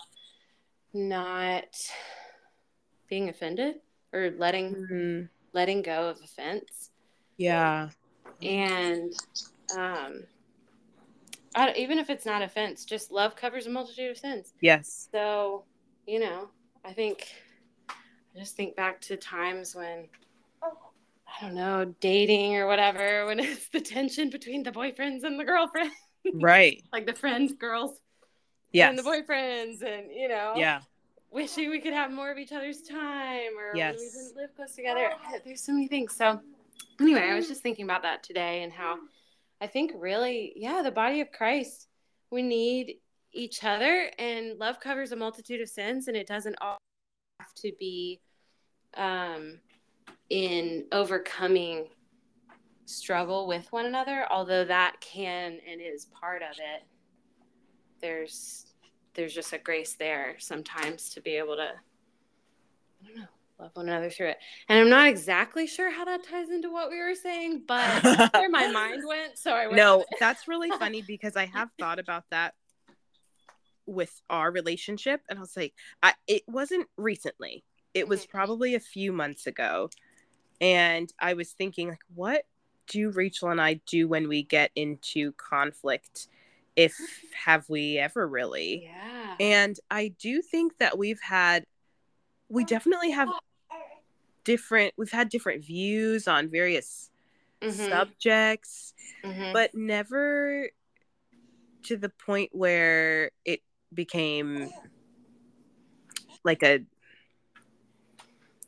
not 0.93 1.65
being 3.07 3.29
offended 3.29 3.81
or 4.13 4.31
letting 4.37 4.75
Mhm. 4.75 5.29
letting 5.53 5.81
go 5.81 6.09
of 6.09 6.21
offense. 6.21 6.91
Yeah. 7.37 7.89
And 8.41 9.13
um 9.77 10.23
I, 11.55 11.73
even 11.75 11.97
if 11.97 12.09
it's 12.09 12.25
not 12.25 12.41
offense 12.41 12.85
just 12.85 13.11
love 13.11 13.35
covers 13.35 13.67
a 13.67 13.69
multitude 13.69 14.11
of 14.11 14.17
sins 14.17 14.53
Yes. 14.61 15.09
so 15.11 15.63
you 16.07 16.19
know 16.19 16.49
i 16.85 16.93
think 16.93 17.27
i 17.89 17.93
just 18.37 18.55
think 18.55 18.75
back 18.75 19.01
to 19.01 19.17
times 19.17 19.75
when 19.75 20.07
i 20.63 21.41
don't 21.41 21.55
know 21.55 21.93
dating 21.99 22.55
or 22.55 22.67
whatever 22.67 23.25
when 23.27 23.39
it's 23.39 23.67
the 23.69 23.81
tension 23.81 24.29
between 24.29 24.63
the 24.63 24.71
boyfriends 24.71 25.23
and 25.23 25.39
the 25.39 25.43
girlfriends. 25.43 25.95
Right. 26.33 26.83
like 26.93 27.05
the 27.05 27.13
friends 27.13 27.53
girls 27.53 27.99
Yes. 28.71 28.89
and 28.89 28.99
the 28.99 29.03
boyfriends 29.03 29.81
and 29.81 30.11
you 30.13 30.27
know 30.27 30.53
Yeah. 30.55 30.81
wishing 31.31 31.69
we 31.71 31.79
could 31.79 31.93
have 31.93 32.11
more 32.11 32.31
of 32.31 32.37
each 32.37 32.51
other's 32.51 32.81
time 32.83 33.57
or 33.57 33.73
when 33.73 33.89
we 33.89 33.95
didn't 33.95 34.35
live 34.35 34.55
close 34.55 34.75
together. 34.75 35.09
There's 35.43 35.61
so 35.63 35.71
many 35.73 35.87
things. 35.87 36.15
So 36.15 36.39
anyway, 36.99 37.29
I 37.29 37.35
was 37.35 37.47
just 37.47 37.61
thinking 37.61 37.85
about 37.85 38.03
that 38.03 38.23
today 38.23 38.63
and 38.63 38.71
how 38.71 38.97
I 39.61 39.67
think 39.67 39.91
really, 39.95 40.53
yeah, 40.55 40.81
the 40.81 40.91
body 40.91 41.21
of 41.21 41.31
Christ, 41.31 41.87
we 42.31 42.41
need 42.41 42.95
each 43.31 43.63
other 43.63 44.09
and 44.17 44.57
love 44.57 44.79
covers 44.79 45.11
a 45.11 45.15
multitude 45.15 45.61
of 45.61 45.69
sins 45.69 46.07
and 46.07 46.17
it 46.17 46.27
doesn't 46.27 46.55
all 46.61 46.77
have 47.39 47.53
to 47.55 47.71
be 47.79 48.19
um 48.97 49.59
in 50.29 50.85
overcoming 50.91 51.87
struggle 52.85 53.47
with 53.47 53.71
one 53.71 53.85
another, 53.85 54.25
although 54.31 54.65
that 54.65 54.99
can 54.99 55.59
and 55.67 55.79
is 55.81 56.05
part 56.05 56.41
of 56.41 56.57
it. 56.57 56.83
There's 58.01 58.65
there's 59.13 59.33
just 59.33 59.53
a 59.53 59.57
grace 59.57 59.95
there 59.95 60.35
sometimes 60.39 61.09
to 61.09 61.21
be 61.21 61.31
able 61.35 61.55
to 61.55 61.71
I 63.01 63.07
don't 63.07 63.17
know, 63.17 63.27
love 63.59 63.71
one 63.73 63.89
another 63.89 64.09
through 64.09 64.29
it. 64.29 64.37
And 64.67 64.79
I'm 64.79 64.89
not 64.89 65.07
exactly 65.07 65.67
sure 65.67 65.91
how 65.91 66.05
that 66.05 66.23
ties 66.23 66.49
into 66.49 66.71
what 66.71 66.89
we 66.89 66.99
were 66.99 67.15
saying, 67.15 67.63
but 67.67 68.01
that's 68.01 68.33
where 68.33 68.49
my 68.49 68.67
mind 68.67 69.03
went. 69.05 69.37
So 69.37 69.51
I 69.53 69.65
went 69.67 69.77
No, 69.77 70.05
that's 70.19 70.47
really 70.47 70.71
funny 70.79 71.01
because 71.01 71.35
I 71.35 71.45
have 71.45 71.69
thought 71.79 71.99
about 71.99 72.23
that 72.31 72.55
with 73.85 74.21
our 74.29 74.51
relationship, 74.51 75.21
and 75.29 75.39
I 75.39 75.41
was 75.41 75.57
like, 75.57 75.73
I, 76.03 76.13
it 76.27 76.43
wasn't 76.47 76.87
recently. 76.95 77.63
It 77.93 78.07
was 78.07 78.25
Mhm. 78.25 78.29
probably 78.29 78.75
a 78.75 78.79
few 78.79 79.11
months 79.11 79.47
ago, 79.47 79.89
and 80.61 81.11
I 81.19 81.33
was 81.33 81.51
thinking, 81.53 81.89
like, 81.89 82.03
what 82.13 82.45
do 82.87 83.09
Rachel 83.09 83.49
and 83.49 83.59
I 83.61 83.75
do 83.85 84.07
when 84.07 84.27
we 84.27 84.43
get 84.43 84.71
into 84.75 85.31
conflict? 85.33 86.27
If 86.75 86.95
have 87.33 87.67
we 87.67 87.97
ever 87.97 88.27
really? 88.27 88.83
Yeah. 88.83 89.35
And 89.39 89.79
I 89.89 90.09
do 90.19 90.41
think 90.41 90.77
that 90.77 90.97
we've 90.97 91.19
had, 91.21 91.65
we 92.47 92.63
definitely 92.63 93.11
have 93.11 93.29
different. 94.49 94.93
We've 94.97 95.11
had 95.11 95.29
different 95.29 95.63
views 95.63 96.27
on 96.27 96.49
various 96.49 97.11
Mhm, 97.61 97.89
subjects 97.89 98.93
mhm. 99.23 99.53
but 99.53 99.75
never 99.75 100.69
to 101.83 101.97
the 101.97 102.09
point 102.09 102.49
where 102.53 103.31
it 103.43 103.61
became 103.93 104.69
like 106.45 106.63
a 106.63 106.79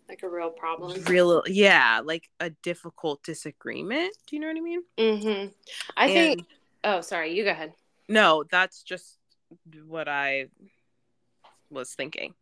like 0.09 0.23
a 0.23 0.29
real 0.29 0.49
problem. 0.49 1.01
real 1.05 1.41
yeah 1.47 2.01
like 2.03 2.29
a 2.41 2.49
difficult 2.49 3.23
disagreement 3.23 4.13
do 4.27 4.35
you 4.35 4.41
know 4.41 4.47
what 4.47 4.57
i 4.57 4.59
mean 4.59 4.83
mm-hmm. 4.97 5.47
I 5.95 6.07
think. 6.07 6.45
Oh, 6.83 6.99
sorry. 7.01 7.33
You 7.33 7.45
go 7.45 7.51
ahead. 7.51 7.73
no 8.09 8.43
that's 8.51 8.83
just 8.83 9.17
what 9.87 10.09
i 10.09 10.47
was 11.69 11.93
thinking 11.93 12.33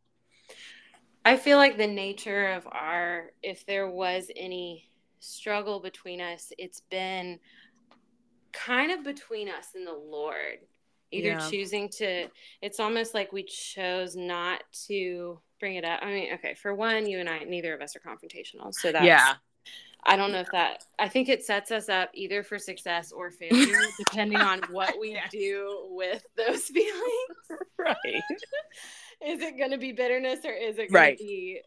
I 1.26 1.38
feel 1.38 1.58
like 1.58 1.78
the 1.78 1.88
nature 1.88 2.48
of 2.54 2.68
our, 2.72 3.32
if 3.44 3.66
there 3.66 3.90
was 3.90 4.32
any 4.36 4.90
struggle 5.20 5.80
between 5.80 6.22
us, 6.22 6.52
it's 6.58 6.82
been 6.90 7.40
kind 8.52 8.92
of 8.92 9.04
between 9.04 9.50
us 9.50 9.70
and 9.76 9.86
the 9.86 9.94
Lord. 9.94 10.60
Either 11.12 11.32
Yeah. 11.32 11.50
choosing 11.50 11.90
to, 11.90 12.28
it's 12.62 12.80
almost 12.80 13.14
like 13.14 13.32
we 13.34 13.44
chose 13.44 14.16
not 14.16 14.62
to 14.88 15.40
bring 15.60 15.76
it 15.76 15.84
up. 15.84 16.00
I 16.04 16.06
mean, 16.14 16.34
okay, 16.36 16.54
for 16.54 16.74
one, 16.76 17.08
you 17.08 17.20
and 17.20 17.28
I, 17.28 17.40
neither 17.40 17.74
of 17.74 17.82
us 17.82 17.96
are 17.96 18.00
confrontational. 18.00 18.74
So 18.74 18.92
that's, 18.92 19.06
yeah 19.06 19.36
I 20.06 20.16
don't 20.16 20.32
know 20.32 20.40
if 20.40 20.52
that, 20.52 20.86
I 21.00 21.10
think 21.10 21.30
it 21.30 21.44
sets 21.44 21.72
us 21.72 21.90
up 21.90 22.12
either 22.14 22.44
for 22.44 22.60
success 22.60 23.12
or 23.12 23.32
failure, 23.32 23.92
depending 23.98 24.44
on 24.44 24.60
what 24.68 25.00
we 25.00 25.18
do 25.32 25.88
with 25.92 26.24
those 26.38 26.64
feelings. 26.66 26.92
right 27.78 28.24
Is 29.26 29.42
it 29.42 29.58
going 29.58 29.72
to 29.72 29.78
be 29.78 29.92
bitterness 29.92 30.40
or 30.46 30.52
is 30.52 30.78
it 30.78 30.92
going 30.92 30.94
Right. 30.94 31.18
to 31.18 31.24
be 31.24 31.62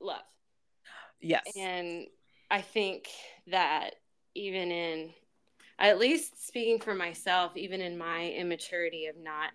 love? 0.00 0.22
yes 1.20 1.44
And 1.56 2.06
I 2.50 2.60
think 2.60 3.08
that 3.48 3.90
even 4.34 4.70
in, 4.70 5.10
at 5.78 5.98
least 5.98 6.46
speaking 6.46 6.80
for 6.80 6.94
myself, 6.94 7.56
even 7.56 7.80
in 7.80 7.98
my 7.98 8.28
immaturity 8.30 9.06
of 9.06 9.16
not 9.16 9.50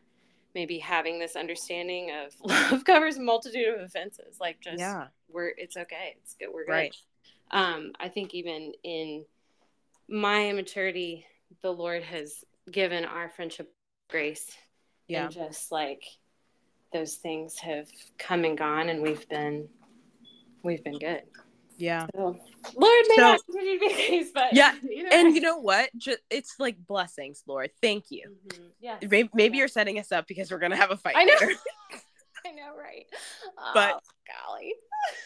maybe 0.55 0.77
having 0.77 1.19
this 1.19 1.35
understanding 1.35 2.11
of 2.11 2.33
love 2.71 2.85
covers 2.85 3.17
a 3.17 3.21
multitude 3.21 3.67
of 3.67 3.81
offenses, 3.81 4.37
like 4.39 4.59
just 4.61 4.79
yeah 4.79 5.07
we're 5.29 5.51
it's 5.57 5.75
okay, 5.77 6.15
it's 6.21 6.35
good, 6.35 6.49
we're 6.53 6.65
good. 6.65 6.71
right 6.71 6.95
Um, 7.51 7.93
I 7.99 8.09
think 8.09 8.33
even 8.33 8.73
in 8.83 9.25
my 10.07 10.49
immaturity, 10.49 11.25
the 11.61 11.71
Lord 11.71 12.03
has 12.03 12.43
given 12.71 13.05
our 13.05 13.29
friendship 13.29 13.73
grace 14.09 14.49
yeah 15.07 15.23
and 15.25 15.31
just 15.31 15.71
like 15.71 16.03
those 16.93 17.15
things 17.15 17.57
have 17.59 17.87
come 18.17 18.45
and 18.45 18.57
gone 18.57 18.89
and 18.89 19.01
we've 19.01 19.27
been 19.29 19.67
we've 20.63 20.83
been 20.83 20.99
good. 20.99 21.23
Yeah. 21.77 22.05
So 22.15 22.37
lord 22.75 23.03
may 23.09 23.15
So- 23.15 23.21
not 23.21 23.39
continue 23.45 23.73
to 23.73 23.79
be 23.79 23.87
the 23.89 23.93
case 23.95 24.31
but 24.33 24.53
Yeah, 24.53 24.73
and 25.11 25.35
you 25.35 25.41
know 25.41 25.57
what? 25.57 25.89
Just 25.97 26.19
it's 26.29 26.55
like 26.59 26.77
blessings 26.87 27.43
lord. 27.47 27.71
Thank 27.81 28.05
you. 28.09 28.35
Mhm. 28.47 28.69
yes. 28.79 29.01
maybe, 29.09 29.29
maybe 29.33 29.57
Yeah. 29.57 29.61
you're 29.61 29.67
setting 29.67 29.99
us 29.99 30.11
up 30.11 30.27
because 30.27 30.51
we're 30.51 30.59
gonna 30.59 30.77
have 30.77 30.91
a 30.91 30.97
fight 30.97 31.15
I 31.17 31.25
know. 31.25 31.35
i 32.45 32.51
know 32.51 32.75
right? 32.77 33.05
But- 33.73 33.95
oh, 33.95 34.47
golly. 34.47 34.73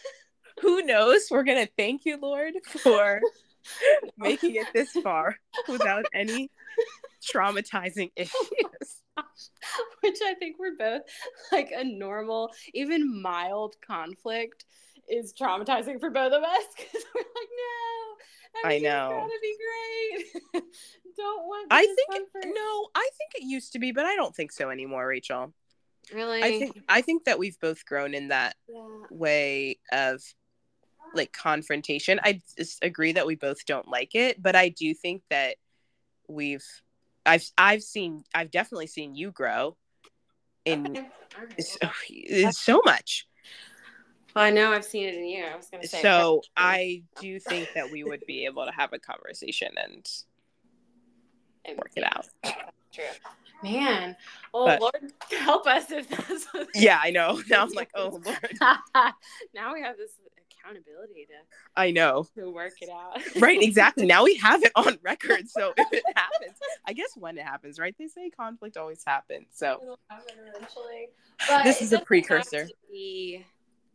who 0.62 0.82
knows? 0.82 1.28
We're 1.30 1.44
gonna 1.44 1.68
thank 1.76 2.04
you 2.04 2.16
lord 2.20 2.54
for 2.64 3.20
making 4.16 4.56
it 4.56 4.66
this 4.72 4.90
far 4.92 5.36
without 5.68 6.06
any 6.14 6.50
traumatizing 7.20 8.10
oh 8.18 8.22
issues. 8.22 9.02
which 10.02 10.18
i 10.24 10.34
think 10.34 10.56
we're 10.58 10.76
both 10.76 11.02
like 11.52 11.70
a 11.74 11.84
normal 11.84 12.50
even 12.74 13.20
mild 13.20 13.74
conflict 13.86 14.64
is 15.08 15.32
traumatizing 15.32 15.98
for 16.00 16.10
both 16.10 16.32
of 16.32 16.42
us 16.42 16.64
because 16.76 17.04
we're 17.14 17.20
like 17.20 17.48
no 17.56 18.14
I 18.64 18.78
know. 18.78 19.10
gonna 19.10 19.30
be 19.42 19.56
great. 20.52 20.62
Don't 21.16 21.44
want 21.46 21.66
i 21.70 21.82
think 21.82 22.26
no 22.34 22.88
i 22.94 23.08
think 23.18 23.34
it 23.34 23.42
used 23.42 23.72
to 23.72 23.80
be 23.80 23.90
but 23.90 24.06
i 24.06 24.14
don't 24.14 24.34
think 24.36 24.52
so 24.52 24.70
anymore 24.70 25.04
rachel. 25.04 25.52
Really? 26.14 26.40
i 26.42 26.58
think 26.60 26.80
i 26.88 27.02
think 27.02 27.24
that 27.24 27.40
we've 27.40 27.58
both 27.58 27.84
grown 27.84 28.14
in 28.14 28.28
that 28.28 28.54
yeah. 28.68 28.86
way 29.10 29.80
of 29.90 30.22
like 31.14 31.32
confrontation. 31.32 32.20
I 32.22 32.40
agree 32.82 33.12
that 33.12 33.26
we 33.26 33.34
both 33.34 33.66
don't 33.66 33.88
like 33.88 34.14
it 34.14 34.40
but 34.40 34.54
i 34.54 34.68
do 34.68 34.94
think 34.94 35.22
that 35.28 35.56
we've 36.28 36.64
i've 37.28 37.48
i've 37.58 37.82
seen 37.82 38.24
i've 38.34 38.50
definitely 38.50 38.86
seen 38.86 39.14
you 39.14 39.30
grow 39.30 39.76
in 40.64 40.86
Okay. 40.86 41.08
Right. 41.38 41.62
so, 42.44 42.50
so 42.50 42.82
much 42.84 43.26
Well, 44.34 44.44
I 44.44 44.50
know 44.50 44.72
I've 44.72 44.84
seen 44.84 45.08
it 45.08 45.14
in 45.14 45.24
you. 45.24 45.44
I 45.44 45.56
was 45.56 45.66
going 45.70 45.82
to 45.82 45.88
say. 45.88 46.02
so 46.02 46.42
i 46.56 47.02
do 47.20 47.38
think 47.40 47.68
that 47.74 47.90
we 47.90 48.04
would 48.04 48.22
be 48.26 48.44
able 48.46 48.64
to 48.66 48.72
have 48.72 48.92
a 48.92 48.98
conversation 48.98 49.68
and 49.82 50.06
And- 51.64 51.76
work 51.76 51.92
it 51.96 52.04
out 52.04 52.26
True. 52.92 53.04
Man, 53.62 54.16
oh 54.54 54.66
But- 54.66 54.80
Lord, 54.80 55.12
help 55.40 55.66
us 55.66 55.90
if 55.90 56.08
that's. 56.08 56.46
Yeah 56.74 56.98
i 57.02 57.10
know 57.10 57.40
now 57.50 57.62
i'm 57.62 57.70
like 57.70 57.90
oh 57.94 58.20
lord 58.24 58.54
now 59.54 59.74
we 59.74 59.82
have 59.82 59.96
this 59.96 60.12
accountability 60.68 61.26
to 61.26 61.34
i 61.76 61.90
know 61.90 62.26
to 62.36 62.50
work 62.50 62.74
it 62.80 62.90
out. 62.90 63.20
right 63.40 63.62
exactly 63.62 64.06
now 64.06 64.24
we 64.24 64.36
have 64.36 64.62
it 64.62 64.72
on 64.76 64.98
record 65.02 65.48
so 65.48 65.72
if 65.76 65.92
it 65.92 66.04
happens 66.14 66.58
i 66.86 66.92
guess 66.92 67.10
when 67.16 67.36
it 67.38 67.44
happens 67.44 67.78
right 67.78 67.94
they 67.98 68.06
say 68.06 68.30
conflict 68.30 68.76
always 68.76 69.02
happens 69.06 69.46
so 69.52 69.78
It'll 69.82 69.98
happen 70.10 70.34
eventually. 70.54 71.08
This 71.64 71.80
is 71.82 71.92
a 71.92 72.00
precursor. 72.00 72.66
to 72.66 72.74
be 72.90 73.44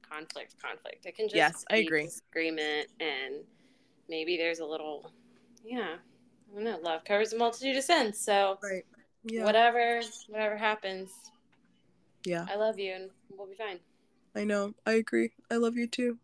conflict, 0.09 0.55
conflict. 0.61 1.05
It 1.05 1.15
can 1.15 1.25
just 1.25 1.35
Yes, 1.35 1.65
I 1.69 1.77
agree. 1.77 2.05
disagreement, 2.05 2.87
and 2.99 3.43
maybe 4.07 4.37
there's 4.37 4.59
a 4.59 4.65
little, 4.65 5.11
yeah. 5.63 5.95
I 6.51 6.55
don't 6.55 6.63
know. 6.63 6.77
Love 6.81 7.03
covers 7.03 7.33
a 7.33 7.37
multitude 7.37 7.75
of 7.77 7.83
sins. 7.83 8.19
So 8.19 8.59
right 8.63 8.85
yeah 9.25 9.43
whatever, 9.43 10.01
whatever 10.27 10.55
happens, 10.55 11.09
yeah 12.25 12.45
I 12.49 12.55
love 12.55 12.79
you, 12.79 12.93
and 12.93 13.09
we'll 13.35 13.47
be 13.47 13.55
fine. 13.55 13.79
I 14.35 14.43
know. 14.43 14.73
I 14.85 14.93
agree. 14.93 15.31
I 15.51 15.55
love 15.55 15.75
you 15.75 15.87
too. 15.87 16.17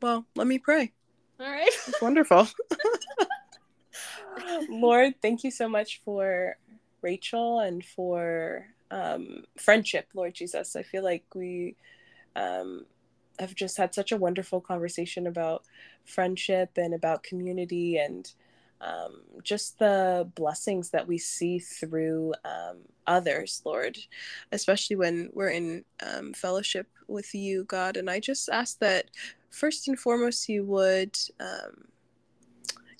Well, 0.00 0.26
let 0.34 0.46
me 0.46 0.58
pray. 0.58 0.92
All 1.40 1.50
right. 1.50 1.66
It's 1.66 2.02
wonderful. 2.02 2.48
Lord, 4.68 5.14
thank 5.22 5.44
you 5.44 5.50
so 5.50 5.68
much 5.68 6.00
for 6.04 6.56
Rachel 7.02 7.60
and 7.60 7.84
for 7.84 8.66
um, 8.90 9.44
friendship, 9.58 10.08
Lord 10.14 10.34
Jesus. 10.34 10.76
I 10.76 10.82
feel 10.82 11.04
like 11.04 11.24
we 11.34 11.76
um, 12.34 12.86
have 13.38 13.54
just 13.54 13.76
had 13.76 13.94
such 13.94 14.12
a 14.12 14.16
wonderful 14.16 14.60
conversation 14.60 15.26
about 15.26 15.64
friendship 16.04 16.70
and 16.76 16.94
about 16.94 17.22
community 17.22 17.98
and 17.98 18.30
um, 18.80 19.22
just 19.42 19.78
the 19.78 20.28
blessings 20.34 20.90
that 20.90 21.06
we 21.06 21.16
see 21.16 21.58
through 21.58 22.34
um, 22.44 22.78
others, 23.06 23.62
Lord, 23.64 23.96
especially 24.52 24.96
when 24.96 25.30
we're 25.32 25.48
in 25.48 25.84
um, 26.06 26.34
fellowship 26.34 26.86
with 27.08 27.34
you, 27.34 27.64
God. 27.64 27.96
And 27.96 28.10
I 28.10 28.20
just 28.20 28.50
ask 28.50 28.78
that 28.80 29.06
first 29.56 29.88
and 29.88 29.98
foremost, 29.98 30.48
you 30.48 30.64
would 30.64 31.18
um, 31.40 31.88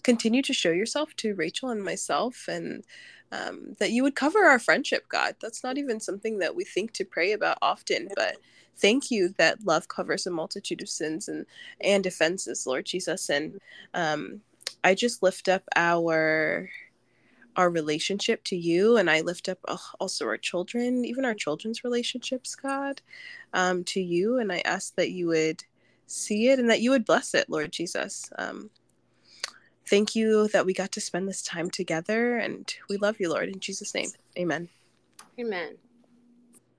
continue 0.03 0.43
to 0.43 0.53
show 0.53 0.71
yourself 0.71 1.15
to 1.17 1.35
Rachel 1.35 1.71
and 1.71 1.83
myself 1.85 2.49
and 2.49 2.85
um, 3.33 3.77
that 3.79 3.91
you 3.91 4.03
would 4.03 4.15
cover 4.15 4.45
our 4.45 4.59
friendship, 4.59 5.09
God. 5.09 5.37
That's 5.41 5.63
not 5.63 5.79
even 5.79 6.01
something 6.01 6.39
that 6.39 6.55
we 6.55 6.65
think 6.65 6.93
to 6.93 7.05
pray 7.05 7.33
about 7.33 7.59
often, 7.61 8.09
but 8.15 8.37
thank 8.77 9.11
you 9.11 9.35
that 9.37 9.65
love 9.67 9.89
covers 9.89 10.27
a 10.27 10.31
multitude 10.31 10.83
of 10.83 10.89
sins 10.89 11.29
and 11.29 11.45
and 11.81 12.07
offenses, 12.07 12.67
Lord 12.67 12.87
Jesus. 12.87 13.29
And 13.29 13.61
um, 13.95 14.41
I 14.85 14.95
just 14.95 15.23
lift 15.23 15.49
up 15.49 15.63
our 15.75 16.69
our 17.57 17.71
relationship 17.71 18.45
to 18.45 18.55
you 18.55 18.99
and 18.99 19.09
i 19.09 19.23
lift 19.23 19.49
up 19.49 19.59
uh, 19.67 19.79
also 19.99 20.27
our 20.27 20.37
children 20.37 21.07
even 21.07 21.25
our 21.25 21.33
children's 21.33 21.85
relationships 21.85 22.55
god 22.55 23.01
um, 23.55 23.83
to 23.83 23.99
you 23.99 24.39
and 24.39 24.53
i 24.53 24.61
ask 24.67 24.95
that 24.95 25.11
you 25.11 25.29
would 25.29 25.65
see 26.07 26.49
it 26.49 26.59
and 26.59 26.71
that 26.71 26.81
you 26.81 26.91
would 26.91 27.05
bless 27.05 27.35
it 27.35 27.49
lord 27.49 27.73
jesus. 27.73 28.31
Um, 28.39 28.71
thank 29.89 30.15
you 30.15 30.49
that 30.49 30.67
we 30.67 30.73
got 30.73 30.93
to 30.93 31.01
spend 31.01 31.29
this 31.29 31.43
time 31.43 31.71
together 31.71 32.39
and 32.39 32.73
we 32.89 32.97
love 32.97 33.21
you 33.21 33.31
lord. 33.31 33.49
In 33.49 33.61
jesus 33.61 33.95
name 33.95 34.11
amen. 34.39 34.69
Amen 35.39 35.77